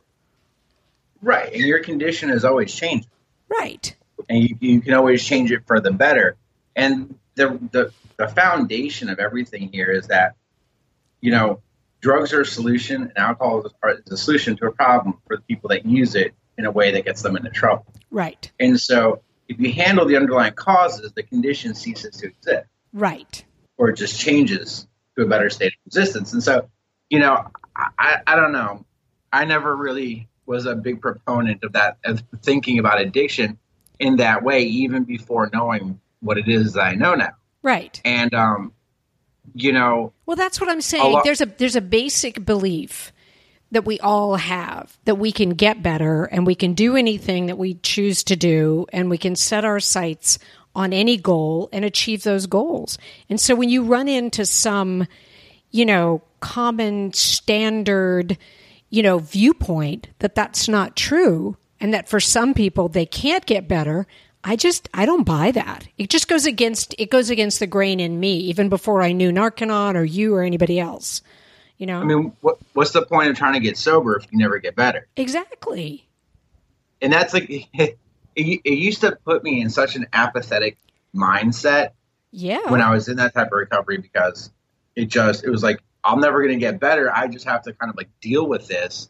Right. 1.20 1.52
And 1.52 1.62
your 1.62 1.80
condition 1.82 2.30
is 2.30 2.44
always 2.44 2.74
changing. 2.74 3.08
Right. 3.48 3.94
and 4.28 4.42
you, 4.42 4.56
you 4.60 4.80
can 4.80 4.94
always 4.94 5.24
change 5.24 5.52
it 5.52 5.62
for 5.66 5.78
the 5.80 5.90
better. 5.92 6.36
And 6.74 7.18
the, 7.34 7.58
the 7.70 7.92
the 8.16 8.28
foundation 8.28 9.08
of 9.08 9.18
everything 9.18 9.70
here 9.72 9.90
is 9.90 10.06
that 10.08 10.34
you 11.20 11.30
know 11.30 11.60
drugs 12.02 12.32
are 12.34 12.42
a 12.42 12.46
solution, 12.46 13.02
and 13.02 13.16
alcohol 13.16 13.64
is, 13.64 13.72
part, 13.80 14.02
is 14.04 14.12
a 14.12 14.16
solution 14.16 14.56
to 14.56 14.66
a 14.66 14.72
problem 14.72 15.18
for 15.26 15.36
the 15.36 15.42
people 15.42 15.68
that 15.68 15.86
use 15.86 16.14
it 16.14 16.34
in 16.58 16.66
a 16.66 16.70
way 16.70 16.90
that 16.90 17.04
gets 17.06 17.22
them 17.22 17.36
into 17.36 17.48
trouble. 17.48 17.86
Right. 18.10 18.50
And 18.60 18.78
so, 18.78 19.22
if 19.48 19.58
you 19.58 19.72
handle 19.72 20.04
the 20.04 20.16
underlying 20.16 20.52
causes, 20.52 21.12
the 21.12 21.22
condition 21.22 21.74
ceases 21.74 22.16
to 22.18 22.26
exist, 22.26 22.66
Right. 22.92 23.44
or 23.78 23.88
it 23.90 23.96
just 23.96 24.20
changes 24.20 24.86
to 25.16 25.24
a 25.24 25.28
better 25.28 25.48
state 25.48 25.68
of 25.68 25.78
existence. 25.86 26.32
And 26.32 26.42
so, 26.42 26.68
you 27.08 27.18
know, 27.20 27.46
I, 27.76 27.88
I, 27.98 28.16
I 28.26 28.36
don't 28.36 28.52
know. 28.52 28.84
I 29.32 29.44
never 29.44 29.74
really 29.74 30.28
was 30.46 30.66
a 30.66 30.74
big 30.74 31.00
proponent 31.00 31.64
of 31.64 31.72
that, 31.72 31.98
of 32.04 32.22
thinking 32.42 32.78
about 32.78 33.00
addiction 33.00 33.58
in 33.98 34.16
that 34.16 34.42
way, 34.42 34.62
even 34.62 35.04
before 35.04 35.48
knowing 35.52 36.00
what 36.20 36.38
it 36.38 36.48
is 36.48 36.74
that 36.74 36.82
I 36.82 36.94
know 36.94 37.14
now. 37.14 37.32
Right. 37.62 38.00
And, 38.04 38.34
um, 38.34 38.72
you 39.54 39.72
know, 39.72 40.12
Well, 40.26 40.36
that's 40.36 40.60
what 40.60 40.70
I'm 40.70 40.80
saying. 40.80 41.12
lot- 41.12 41.24
there's 41.24 41.40
a 41.40 41.46
there's 41.46 41.76
a 41.76 41.80
basic 41.80 42.44
belief 42.44 43.12
that 43.70 43.84
we 43.86 43.98
all 44.00 44.36
have 44.36 44.96
that 45.06 45.14
we 45.16 45.32
can 45.32 45.50
get 45.50 45.82
better 45.82 46.24
and 46.24 46.46
we 46.46 46.54
can 46.54 46.74
do 46.74 46.94
anything 46.96 47.46
that 47.46 47.56
we 47.56 47.74
choose 47.74 48.22
to 48.24 48.36
do 48.36 48.86
and 48.92 49.08
we 49.08 49.16
can 49.16 49.34
set 49.34 49.64
our 49.64 49.80
sights 49.80 50.38
on 50.74 50.92
any 50.92 51.16
goal 51.16 51.68
and 51.72 51.84
achieve 51.84 52.22
those 52.22 52.46
goals. 52.46 52.98
And 53.30 53.40
so 53.40 53.54
when 53.54 53.68
you 53.70 53.84
run 53.84 54.08
into 54.08 54.44
some, 54.46 55.06
you 55.70 55.86
know, 55.86 56.22
common 56.40 57.12
standard, 57.14 58.36
you 58.90 59.02
know, 59.02 59.18
viewpoint 59.18 60.08
that 60.18 60.34
that's 60.34 60.68
not 60.68 60.94
true 60.96 61.56
and 61.80 61.94
that 61.94 62.08
for 62.08 62.20
some 62.20 62.52
people 62.54 62.88
they 62.88 63.06
can't 63.06 63.46
get 63.46 63.68
better, 63.68 64.06
I 64.44 64.56
just 64.56 64.88
I 64.92 65.06
don't 65.06 65.24
buy 65.24 65.52
that. 65.52 65.86
It 65.98 66.10
just 66.10 66.28
goes 66.28 66.46
against 66.46 66.94
it 66.98 67.10
goes 67.10 67.30
against 67.30 67.60
the 67.60 67.66
grain 67.66 68.00
in 68.00 68.18
me 68.18 68.36
even 68.38 68.68
before 68.68 69.02
I 69.02 69.12
knew 69.12 69.30
Narconon 69.30 69.94
or 69.94 70.04
you 70.04 70.34
or 70.34 70.42
anybody 70.42 70.80
else. 70.80 71.22
You 71.78 71.86
know? 71.86 72.00
I 72.00 72.04
mean, 72.04 72.32
what, 72.42 72.58
what's 72.74 72.92
the 72.92 73.04
point 73.04 73.28
of 73.30 73.36
trying 73.36 73.54
to 73.54 73.60
get 73.60 73.76
sober 73.76 74.16
if 74.16 74.26
you 74.30 74.38
never 74.38 74.58
get 74.58 74.76
better? 74.76 75.08
exactly. 75.16 76.06
And 77.00 77.12
that's 77.12 77.34
like, 77.34 77.50
it, 77.74 77.98
it 78.36 78.78
used 78.78 79.00
to 79.00 79.18
put 79.24 79.42
me 79.42 79.60
in 79.60 79.68
such 79.68 79.96
an 79.96 80.06
apathetic 80.12 80.78
mindset 81.14 81.90
Yeah. 82.30 82.70
when 82.70 82.80
I 82.80 82.90
was 82.90 83.08
in 83.08 83.16
that 83.16 83.34
type 83.34 83.48
of 83.48 83.52
recovery 83.52 83.98
because 83.98 84.50
it 84.94 85.06
just 85.06 85.44
it 85.44 85.50
was 85.50 85.62
like 85.62 85.80
I'm 86.04 86.20
never 86.20 86.38
going 86.40 86.54
to 86.54 86.60
get 86.60 86.78
better. 86.80 87.12
I 87.14 87.28
just 87.28 87.44
have 87.46 87.62
to 87.62 87.72
kind 87.72 87.90
of 87.90 87.96
like 87.96 88.08
deal 88.20 88.46
with 88.46 88.66
this. 88.68 89.08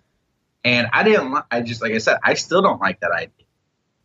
And 0.65 0.89
I 0.93 1.03
didn't. 1.03 1.37
I 1.51 1.61
just 1.61 1.83
like 1.83 1.93
I 1.93 1.99
said, 1.99 2.19
I 2.23 2.35
still 2.35 2.62
don't 2.62 2.81
like 2.81 3.01
that 3.01 3.11
idea, 3.11 3.47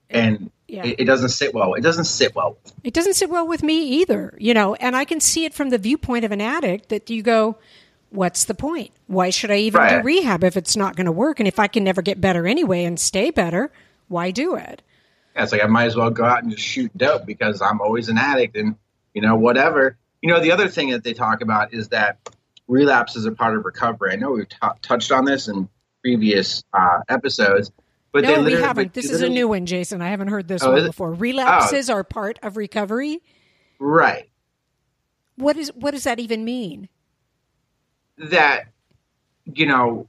and 0.09 0.51
Yeah. 0.67 0.85
it, 0.85 1.01
it 1.01 1.05
doesn't 1.05 1.29
sit 1.29 1.53
well. 1.53 1.73
It 1.73 1.81
doesn't 1.81 2.05
sit 2.05 2.35
well. 2.35 2.57
It 2.83 2.93
doesn't 2.93 3.13
sit 3.15 3.29
well 3.29 3.47
with 3.47 3.63
me 3.63 3.81
either, 4.01 4.35
you 4.39 4.53
know, 4.53 4.75
and 4.75 4.95
I 4.95 5.05
can 5.05 5.19
see 5.19 5.45
it 5.45 5.53
from 5.53 5.69
the 5.69 5.77
viewpoint 5.77 6.25
of 6.25 6.31
an 6.31 6.41
addict 6.41 6.89
that 6.89 7.09
you 7.09 7.21
go, 7.23 7.57
what's 8.09 8.45
the 8.45 8.53
point? 8.53 8.91
Why 9.07 9.29
should 9.29 9.51
I 9.51 9.57
even 9.57 9.87
do 9.87 10.01
rehab 10.01 10.43
if 10.43 10.55
it's 10.57 10.75
not 10.77 10.95
going 10.95 11.05
to 11.05 11.11
work? 11.11 11.39
And 11.39 11.47
if 11.47 11.59
I 11.59 11.67
can 11.67 11.83
never 11.83 12.01
get 12.01 12.21
better 12.21 12.47
anyway 12.47 12.83
and 12.85 12.99
stay 12.99 13.31
better, 13.31 13.71
why 14.07 14.31
do 14.31 14.55
it? 14.55 14.81
Yeah, 15.35 15.43
it's 15.43 15.51
like 15.51 15.63
I 15.63 15.67
might 15.67 15.85
as 15.85 15.95
well 15.95 16.09
go 16.09 16.23
out 16.25 16.41
and 16.43 16.51
just 16.51 16.63
shoot 16.63 16.91
dope 16.97 17.25
because 17.25 17.61
I'm 17.61 17.79
always 17.81 18.09
an 18.09 18.17
addict, 18.17 18.55
and 18.57 18.75
you 19.13 19.21
know 19.21 19.35
whatever. 19.35 19.97
You 20.21 20.29
know 20.29 20.39
the 20.39 20.51
other 20.51 20.67
thing 20.67 20.89
that 20.89 21.03
they 21.03 21.13
talk 21.13 21.41
about 21.41 21.73
is 21.73 21.89
that 21.89 22.17
relapse 22.67 23.15
is 23.15 23.25
a 23.25 23.31
part 23.31 23.55
of 23.55 23.63
recovery. 23.63 24.13
I 24.13 24.15
know 24.15 24.31
we've 24.31 24.49
t- 24.49 24.57
touched 24.81 25.11
on 25.11 25.25
this 25.25 25.47
in 25.47 25.69
previous 26.01 26.63
uh, 26.73 26.99
episodes, 27.09 27.71
but 28.21 28.29
no, 28.29 28.43
we 28.43 28.53
haven't. 28.53 28.93
This 28.93 29.09
is 29.09 29.21
a 29.21 29.29
new 29.29 29.47
one, 29.47 29.65
Jason. 29.65 30.01
I 30.01 30.09
haven't 30.09 30.27
heard 30.29 30.47
this 30.47 30.63
Oh, 30.63 30.71
one 30.71 30.85
before. 30.85 31.09
Oh. 31.09 31.15
Relapses 31.15 31.89
are 31.89 32.03
part 32.03 32.39
of 32.43 32.57
recovery. 32.57 33.21
right. 33.79 34.29
What 35.35 35.55
is 35.55 35.71
what 35.75 35.91
does 35.91 36.03
that 36.05 36.19
even 36.19 36.43
mean? 36.45 36.89
that 38.17 38.65
you 39.45 39.65
know, 39.67 40.07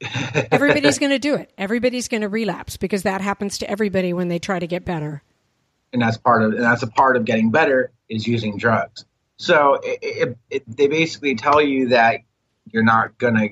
everybody's 0.52 0.98
going 0.98 1.10
to 1.10 1.18
do 1.18 1.34
it. 1.34 1.52
Everybody's 1.58 2.06
going 2.08 2.20
to 2.20 2.28
relapse 2.28 2.76
because 2.76 3.02
that 3.02 3.20
happens 3.20 3.58
to 3.58 3.70
everybody 3.70 4.12
when 4.12 4.28
they 4.28 4.38
try 4.38 4.58
to 4.58 4.66
get 4.66 4.84
better. 4.84 5.22
And 5.92 6.00
that's 6.00 6.16
part 6.16 6.42
of 6.42 6.52
and 6.52 6.62
that's 6.62 6.82
a 6.82 6.86
part 6.86 7.16
of 7.16 7.24
getting 7.24 7.50
better 7.50 7.90
is 8.08 8.26
using 8.26 8.56
drugs. 8.58 9.04
So 9.38 9.74
it, 9.82 9.98
it, 10.02 10.38
it, 10.50 10.76
they 10.76 10.86
basically 10.86 11.34
tell 11.34 11.60
you 11.60 11.88
that 11.88 12.20
you're 12.70 12.84
not 12.84 13.18
gonna 13.18 13.48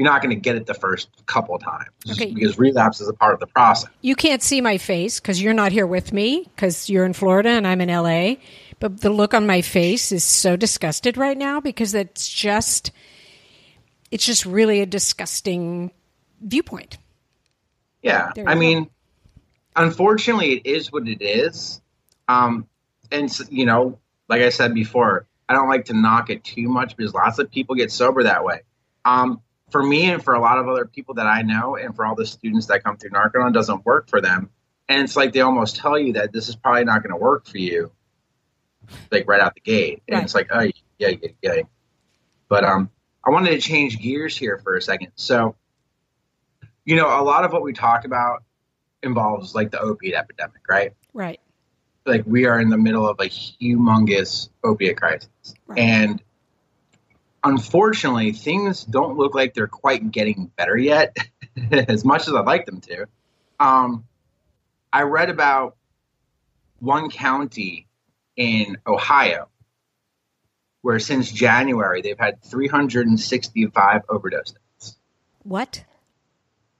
you're 0.00 0.10
not 0.10 0.22
gonna 0.22 0.34
get 0.34 0.56
it 0.56 0.64
the 0.64 0.72
first 0.72 1.10
couple 1.26 1.58
times 1.58 1.90
Okay. 2.10 2.32
because 2.32 2.58
relapse 2.58 3.02
is 3.02 3.08
a 3.08 3.12
part 3.12 3.34
of 3.34 3.40
the 3.40 3.46
process. 3.46 3.90
You 4.00 4.16
can't 4.16 4.42
see 4.42 4.62
my 4.62 4.78
face 4.78 5.20
because 5.20 5.42
you're 5.42 5.52
not 5.52 5.72
here 5.72 5.86
with 5.86 6.10
me 6.10 6.44
because 6.56 6.88
you're 6.88 7.04
in 7.04 7.12
Florida 7.12 7.50
and 7.50 7.66
I'm 7.66 7.82
in 7.82 7.90
LA. 7.90 8.36
But 8.78 9.02
the 9.02 9.10
look 9.10 9.34
on 9.34 9.46
my 9.46 9.60
face 9.60 10.10
is 10.10 10.24
so 10.24 10.56
disgusted 10.56 11.18
right 11.18 11.36
now 11.36 11.60
because 11.60 11.92
it's 11.92 12.26
just, 12.26 12.92
it's 14.10 14.24
just 14.24 14.46
really 14.46 14.80
a 14.80 14.86
disgusting 14.86 15.90
viewpoint. 16.40 16.96
Yeah, 18.02 18.30
I 18.46 18.54
go. 18.54 18.58
mean, 18.58 18.88
unfortunately, 19.76 20.52
it 20.54 20.66
is 20.66 20.90
what 20.90 21.06
it 21.08 21.20
is. 21.20 21.82
Um, 22.26 22.66
and 23.12 23.30
you 23.50 23.66
know, 23.66 23.98
like 24.30 24.40
I 24.40 24.48
said 24.48 24.72
before, 24.72 25.26
I 25.46 25.52
don't 25.52 25.68
like 25.68 25.84
to 25.86 25.92
knock 25.92 26.30
it 26.30 26.42
too 26.42 26.70
much 26.70 26.96
because 26.96 27.12
lots 27.12 27.38
of 27.38 27.50
people 27.50 27.74
get 27.74 27.92
sober 27.92 28.22
that 28.22 28.44
way. 28.46 28.62
Um, 29.04 29.42
for 29.70 29.82
me 29.82 30.10
and 30.10 30.22
for 30.22 30.34
a 30.34 30.40
lot 30.40 30.58
of 30.58 30.68
other 30.68 30.84
people 30.84 31.14
that 31.14 31.26
I 31.26 31.42
know, 31.42 31.76
and 31.76 31.94
for 31.94 32.04
all 32.04 32.14
the 32.14 32.26
students 32.26 32.66
that 32.66 32.82
come 32.84 32.96
through 32.96 33.10
Narconon, 33.10 33.52
doesn't 33.52 33.84
work 33.84 34.08
for 34.08 34.20
them. 34.20 34.50
And 34.88 35.02
it's 35.02 35.16
like 35.16 35.32
they 35.32 35.40
almost 35.40 35.76
tell 35.76 35.98
you 35.98 36.14
that 36.14 36.32
this 36.32 36.48
is 36.48 36.56
probably 36.56 36.84
not 36.84 37.02
going 37.02 37.12
to 37.12 37.16
work 37.16 37.46
for 37.46 37.58
you, 37.58 37.92
like 39.10 39.28
right 39.28 39.40
out 39.40 39.54
the 39.54 39.60
gate. 39.60 40.02
And 40.08 40.16
Right. 40.16 40.24
it's 40.24 40.34
like, 40.34 40.48
oh, 40.50 40.68
yeah, 40.98 41.08
yeah, 41.08 41.28
yeah. 41.42 41.62
But 42.48 42.64
um, 42.64 42.90
I 43.24 43.30
wanted 43.30 43.50
to 43.50 43.58
change 43.60 44.00
gears 44.00 44.36
here 44.36 44.58
for 44.58 44.76
a 44.76 44.82
second. 44.82 45.12
So, 45.14 45.54
you 46.84 46.96
know, 46.96 47.06
a 47.06 47.22
lot 47.22 47.44
of 47.44 47.52
what 47.52 47.62
we 47.62 47.72
talk 47.72 48.04
about 48.04 48.42
involves 49.02 49.54
like 49.54 49.70
the 49.70 49.78
opiate 49.80 50.14
epidemic, 50.14 50.62
right? 50.68 50.92
Right. 51.14 51.38
Like 52.06 52.24
we 52.26 52.46
are 52.46 52.58
in 52.58 52.70
the 52.70 52.78
middle 52.78 53.08
of 53.08 53.20
a 53.20 53.24
humongous 53.28 54.48
opiate 54.64 54.96
crisis. 54.96 55.28
Right. 55.66 55.78
And 55.78 56.22
unfortunately, 57.42 58.32
things 58.32 58.84
don't 58.84 59.16
look 59.16 59.34
like 59.34 59.54
they're 59.54 59.66
quite 59.66 60.10
getting 60.10 60.50
better 60.56 60.76
yet, 60.76 61.16
as 61.72 62.04
much 62.04 62.28
as 62.28 62.34
I'd 62.34 62.46
like 62.46 62.66
them 62.66 62.80
to. 62.82 63.06
Um, 63.58 64.04
I 64.92 65.02
read 65.02 65.30
about 65.30 65.76
one 66.78 67.10
county 67.10 67.86
in 68.36 68.78
Ohio 68.86 69.48
where 70.82 70.98
since 70.98 71.30
January 71.30 72.02
they've 72.02 72.18
had 72.18 72.42
365 72.42 74.02
overdose 74.08 74.52
deaths. 74.52 74.96
What? 75.42 75.84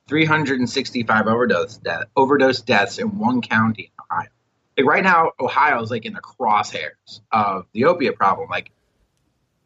365 0.08 1.26
overdose 1.26 1.76
death, 1.76 2.04
overdose 2.16 2.62
deaths 2.62 2.98
in 2.98 3.18
one 3.18 3.42
county 3.42 3.92
in 3.92 4.04
Ohio. 4.10 4.30
Like 4.76 4.86
right 4.86 5.04
now, 5.04 5.32
Ohio 5.38 5.82
is 5.82 5.90
like 5.90 6.04
in 6.04 6.14
the 6.14 6.20
crosshairs 6.20 7.20
of 7.30 7.66
the 7.72 7.84
opiate 7.84 8.16
problem. 8.16 8.48
Like 8.50 8.70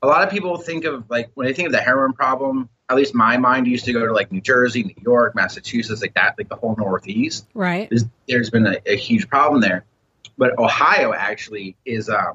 a 0.04 0.06
lot 0.06 0.22
of 0.22 0.30
people 0.30 0.56
think 0.58 0.84
of 0.84 1.08
like 1.08 1.30
when 1.34 1.46
they 1.46 1.52
think 1.54 1.66
of 1.66 1.72
the 1.72 1.80
heroin 1.80 2.12
problem, 2.12 2.68
at 2.90 2.96
least 2.96 3.14
my 3.14 3.38
mind 3.38 3.66
used 3.66 3.86
to 3.86 3.92
go 3.92 4.06
to 4.06 4.12
like 4.12 4.30
New 4.30 4.40
Jersey, 4.40 4.84
New 4.84 5.02
York, 5.02 5.34
Massachusetts, 5.34 6.02
like 6.02 6.14
that, 6.14 6.34
like 6.36 6.48
the 6.48 6.56
whole 6.56 6.76
Northeast. 6.76 7.46
Right. 7.54 7.88
There's, 7.88 8.04
there's 8.28 8.50
been 8.50 8.66
a, 8.66 8.76
a 8.86 8.96
huge 8.96 9.28
problem 9.28 9.60
there, 9.62 9.84
but 10.36 10.58
Ohio 10.58 11.14
actually 11.14 11.76
is 11.86 12.10
uh, 12.10 12.34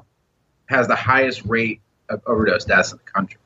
has 0.66 0.88
the 0.88 0.96
highest 0.96 1.44
rate 1.44 1.80
of 2.08 2.22
overdose 2.26 2.64
deaths 2.64 2.90
in 2.90 2.98
the 2.98 3.04
country 3.04 3.38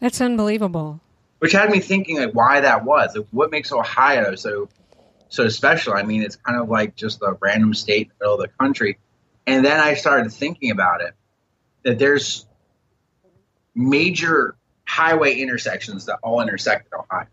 That's 0.00 0.20
unbelievable. 0.20 1.00
which 1.38 1.52
had 1.52 1.70
me 1.70 1.80
thinking 1.80 2.18
like 2.18 2.32
why 2.32 2.60
that 2.60 2.84
was. 2.84 3.16
Like, 3.16 3.26
what 3.30 3.50
makes 3.50 3.72
Ohio 3.72 4.34
so 4.34 4.68
so 5.30 5.48
special? 5.48 5.94
I 5.94 6.02
mean, 6.02 6.22
it's 6.22 6.36
kind 6.36 6.60
of 6.60 6.68
like 6.68 6.96
just 6.96 7.22
a 7.22 7.36
random 7.40 7.72
state 7.72 8.08
in 8.08 8.12
the 8.18 8.24
middle 8.24 8.34
of 8.34 8.40
the 8.40 8.48
country. 8.58 8.98
And 9.46 9.64
then 9.64 9.80
I 9.80 9.94
started 9.94 10.30
thinking 10.32 10.70
about 10.70 11.00
it 11.00 11.14
that 11.84 11.98
there's 11.98 12.46
major 13.74 14.56
highway 14.86 15.34
intersections 15.36 16.06
that 16.06 16.18
all 16.22 16.40
intersect 16.40 16.88
in 16.92 16.98
Ohio. 16.98 17.26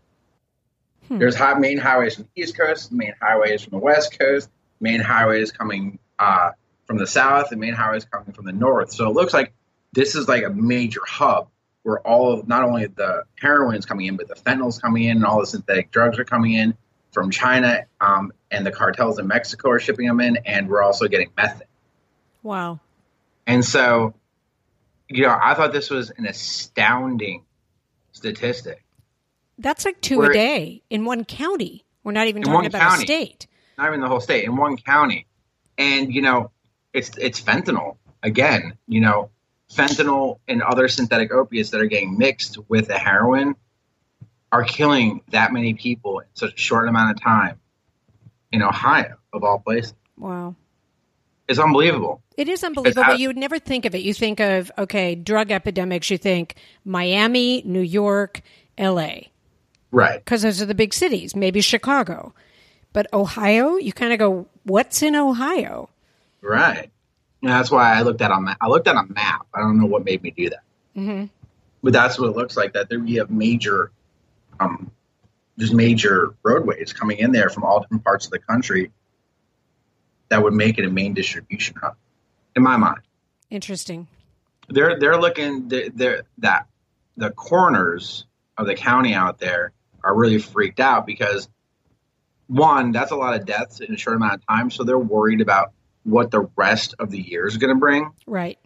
Hmm. 1.08 1.18
There's 1.18 1.34
high, 1.34 1.54
main 1.54 1.78
highways 1.78 2.16
from 2.16 2.28
the 2.34 2.42
East 2.42 2.56
Coast, 2.56 2.92
main 2.92 3.14
highways 3.20 3.62
from 3.62 3.72
the 3.72 3.84
West 3.84 4.18
Coast, 4.18 4.50
main 4.80 5.00
highways 5.00 5.52
coming 5.52 5.98
uh, 6.18 6.50
from 6.86 6.98
the 6.98 7.06
South, 7.06 7.52
and 7.52 7.60
main 7.60 7.74
highways 7.74 8.04
coming 8.04 8.32
from 8.32 8.44
the 8.44 8.52
North. 8.52 8.92
So 8.92 9.08
it 9.08 9.14
looks 9.14 9.32
like 9.32 9.52
this 9.92 10.14
is 10.14 10.28
like 10.28 10.44
a 10.44 10.50
major 10.50 11.02
hub 11.06 11.48
where 11.82 12.00
all 12.06 12.32
of 12.32 12.46
not 12.46 12.62
only 12.62 12.86
the 12.86 13.24
heroin 13.40 13.76
is 13.76 13.86
coming 13.86 14.06
in, 14.06 14.16
but 14.16 14.28
the 14.28 14.34
fentanyl's 14.34 14.78
coming 14.78 15.04
in, 15.04 15.18
and 15.18 15.26
all 15.26 15.40
the 15.40 15.46
synthetic 15.46 15.90
drugs 15.90 16.18
are 16.18 16.24
coming 16.24 16.52
in 16.52 16.76
from 17.12 17.30
China, 17.30 17.84
um, 18.00 18.32
and 18.50 18.64
the 18.64 18.70
cartels 18.70 19.18
in 19.18 19.26
Mexico 19.26 19.70
are 19.70 19.80
shipping 19.80 20.06
them 20.06 20.20
in, 20.20 20.36
and 20.46 20.68
we're 20.68 20.82
also 20.82 21.08
getting 21.08 21.30
methane. 21.36 21.66
Wow. 22.42 22.80
And 23.46 23.64
so, 23.64 24.14
you 25.14 25.22
know, 25.24 25.38
I 25.40 25.54
thought 25.54 25.72
this 25.72 25.90
was 25.90 26.10
an 26.10 26.26
astounding 26.26 27.44
statistic. 28.12 28.84
That's 29.58 29.84
like 29.84 30.00
2 30.00 30.18
We're- 30.18 30.30
a 30.30 30.32
day 30.32 30.82
in 30.90 31.04
one 31.04 31.24
county. 31.24 31.84
We're 32.04 32.12
not 32.12 32.26
even 32.26 32.42
talking 32.42 32.66
about 32.66 32.80
county. 32.80 33.04
a 33.04 33.06
state. 33.06 33.46
not 33.78 33.88
even 33.88 34.00
the 34.00 34.08
whole 34.08 34.20
state 34.20 34.44
in 34.44 34.56
one 34.56 34.76
county 34.76 35.26
and 35.78 36.12
you 36.12 36.20
know 36.20 36.50
it's 36.92 37.10
it's 37.16 37.40
fentanyl 37.40 37.96
again 38.22 38.76
you 38.86 39.00
know 39.00 39.30
fentanyl 39.72 40.38
and 40.46 40.62
other 40.62 40.88
synthetic 40.88 41.32
opiates 41.32 41.70
that 41.70 41.80
are 41.80 41.86
getting 41.86 42.18
mixed 42.18 42.58
with 42.68 42.88
the 42.88 42.98
heroin 42.98 43.54
are 44.52 44.62
killing 44.64 45.22
that 45.30 45.52
many 45.52 45.72
people 45.74 46.18
in 46.18 46.26
such 46.34 46.52
a 46.54 46.58
short 46.58 46.86
amount 46.88 47.10
of 47.12 47.22
time 47.22 47.58
in 48.52 48.62
ohio 48.62 49.16
of 49.32 49.42
all 49.44 49.58
places 49.58 49.94
Wow. 50.18 50.54
It's 51.52 51.60
unbelievable 51.60 52.22
It 52.36 52.48
is 52.48 52.64
unbelievable. 52.64 53.04
I- 53.12 53.16
you 53.16 53.28
would 53.28 53.36
never 53.36 53.58
think 53.58 53.84
of 53.84 53.94
it. 53.94 54.00
You 54.02 54.14
think 54.14 54.40
of, 54.40 54.72
okay, 54.78 55.14
drug 55.14 55.50
epidemics, 55.50 56.10
you 56.10 56.18
think 56.18 56.56
Miami, 56.84 57.62
New 57.64 57.80
York, 57.82 58.40
LA, 58.78 59.28
right 59.90 60.24
because 60.24 60.42
those 60.42 60.60
are 60.62 60.66
the 60.66 60.74
big 60.74 60.92
cities, 60.94 61.36
maybe 61.36 61.60
Chicago. 61.60 62.32
But 62.94 63.06
Ohio, 63.12 63.76
you 63.76 63.92
kind 63.92 64.12
of 64.12 64.18
go, 64.18 64.46
what's 64.64 65.02
in 65.02 65.14
Ohio? 65.14 65.88
right 66.40 66.90
and 67.42 67.50
that's 67.50 67.70
why 67.70 67.92
i 67.94 68.02
looked 68.02 68.20
at 68.20 68.30
a 68.32 68.40
ma- 68.40 68.54
i 68.60 68.66
looked 68.66 68.88
at 68.88 68.96
a 68.96 69.04
map 69.12 69.46
i 69.54 69.60
don't 69.60 69.78
know 69.78 69.86
what 69.86 70.04
made 70.04 70.20
me 70.24 70.30
do 70.36 70.50
that 70.50 70.62
hmm 70.94 71.24
but 71.84 71.92
that's 71.92 72.18
what 72.18 72.30
it 72.30 72.36
looks 72.36 72.56
like 72.56 72.72
that 72.72 72.88
there 72.88 72.98
we 72.98 73.14
have 73.14 73.30
major 73.30 73.92
um 74.58 74.90
just 75.58 75.72
major 75.72 76.34
roadways 76.42 76.92
coming 76.92 77.18
in 77.18 77.30
there 77.30 77.48
from 77.48 77.62
all 77.62 77.80
different 77.80 78.02
parts 78.02 78.24
of 78.26 78.32
the 78.32 78.38
country 78.40 78.90
that 80.32 80.42
would 80.42 80.54
make 80.54 80.78
it 80.78 80.84
a 80.86 80.90
main 80.90 81.12
distribution 81.12 81.76
hub 81.82 81.94
in 82.56 82.62
my 82.62 82.76
mind 82.76 83.00
Interesting. 83.50 84.08
they're 84.70 84.98
they're 84.98 85.20
looking 85.20 85.68
they're, 85.68 85.90
they're 85.90 86.22
that 86.38 86.66
the 87.18 87.30
coroners 87.30 88.24
of 88.56 88.66
the 88.66 88.74
county 88.74 89.12
out 89.14 89.38
there 89.38 89.72
are 90.02 90.14
really 90.14 90.38
freaked 90.38 90.80
out 90.80 91.06
because 91.06 91.48
one 92.46 92.92
that's 92.92 93.10
a 93.12 93.16
lot 93.16 93.34
of 93.38 93.44
deaths 93.46 93.80
in 93.80 93.92
a 93.92 93.96
short 93.96 94.16
amount 94.16 94.34
of 94.34 94.46
time 94.46 94.70
so 94.70 94.84
they're 94.84 94.98
worried 94.98 95.40
about 95.42 95.72
what 96.04 96.30
the 96.30 96.48
rest 96.56 96.94
of 96.98 97.10
the 97.10 97.20
year 97.20 97.46
is 97.46 97.56
going 97.58 97.74
to 97.74 97.78
bring 97.78 98.10
Right. 98.26 98.58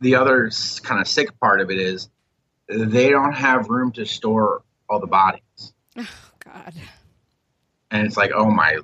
the 0.00 0.14
other 0.16 0.50
kind 0.82 1.00
of 1.00 1.06
sick 1.06 1.38
part 1.40 1.60
of 1.60 1.70
it 1.70 1.78
is 1.78 2.08
they 2.68 3.10
don't 3.10 3.34
have 3.34 3.68
room 3.68 3.92
to 3.92 4.04
store 4.06 4.62
all 4.88 4.98
the 5.00 5.06
bodies 5.06 5.72
Oh, 5.96 6.08
God. 6.44 6.72
and 7.90 8.06
it's 8.06 8.16
like 8.16 8.32
oh 8.34 8.50
my 8.50 8.78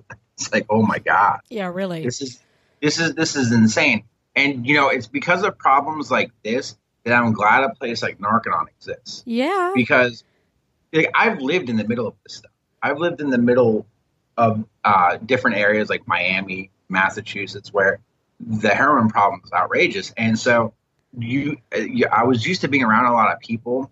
it's 0.46 0.52
like 0.52 0.66
oh 0.70 0.82
my 0.82 0.98
god. 0.98 1.40
Yeah, 1.48 1.70
really. 1.72 2.02
this 2.02 2.20
is 2.20 2.40
this 2.80 2.98
is 2.98 3.14
this 3.14 3.36
is 3.36 3.52
insane. 3.52 4.04
And 4.34 4.66
you 4.66 4.74
know 4.74 4.88
it's 4.88 5.06
because 5.06 5.42
of 5.42 5.58
problems 5.58 6.10
like 6.10 6.30
this 6.42 6.76
that 7.04 7.14
i'm 7.14 7.32
glad 7.32 7.64
a 7.64 7.70
place 7.74 8.02
like 8.02 8.18
narconon 8.18 8.66
exists. 8.68 9.22
Yeah. 9.26 9.72
because 9.74 10.24
like, 10.92 11.10
i've 11.14 11.40
lived 11.40 11.68
in 11.68 11.76
the 11.76 11.86
middle 11.86 12.06
of 12.06 12.14
this 12.24 12.36
stuff. 12.36 12.52
I've 12.82 12.98
lived 12.98 13.20
in 13.20 13.30
the 13.30 13.38
middle 13.38 13.86
of 14.36 14.64
uh, 14.82 15.18
different 15.24 15.58
areas 15.58 15.88
like 15.90 16.06
miami 16.08 16.70
massachusetts 16.88 17.72
where 17.72 18.00
the 18.40 18.70
heroin 18.70 19.08
problem 19.08 19.40
is 19.44 19.52
outrageous. 19.52 20.12
And 20.16 20.38
so 20.38 20.74
you, 21.16 21.58
you 21.76 22.06
i 22.10 22.24
was 22.24 22.46
used 22.46 22.62
to 22.62 22.68
being 22.68 22.82
around 22.82 23.06
a 23.06 23.12
lot 23.12 23.32
of 23.32 23.38
people 23.40 23.90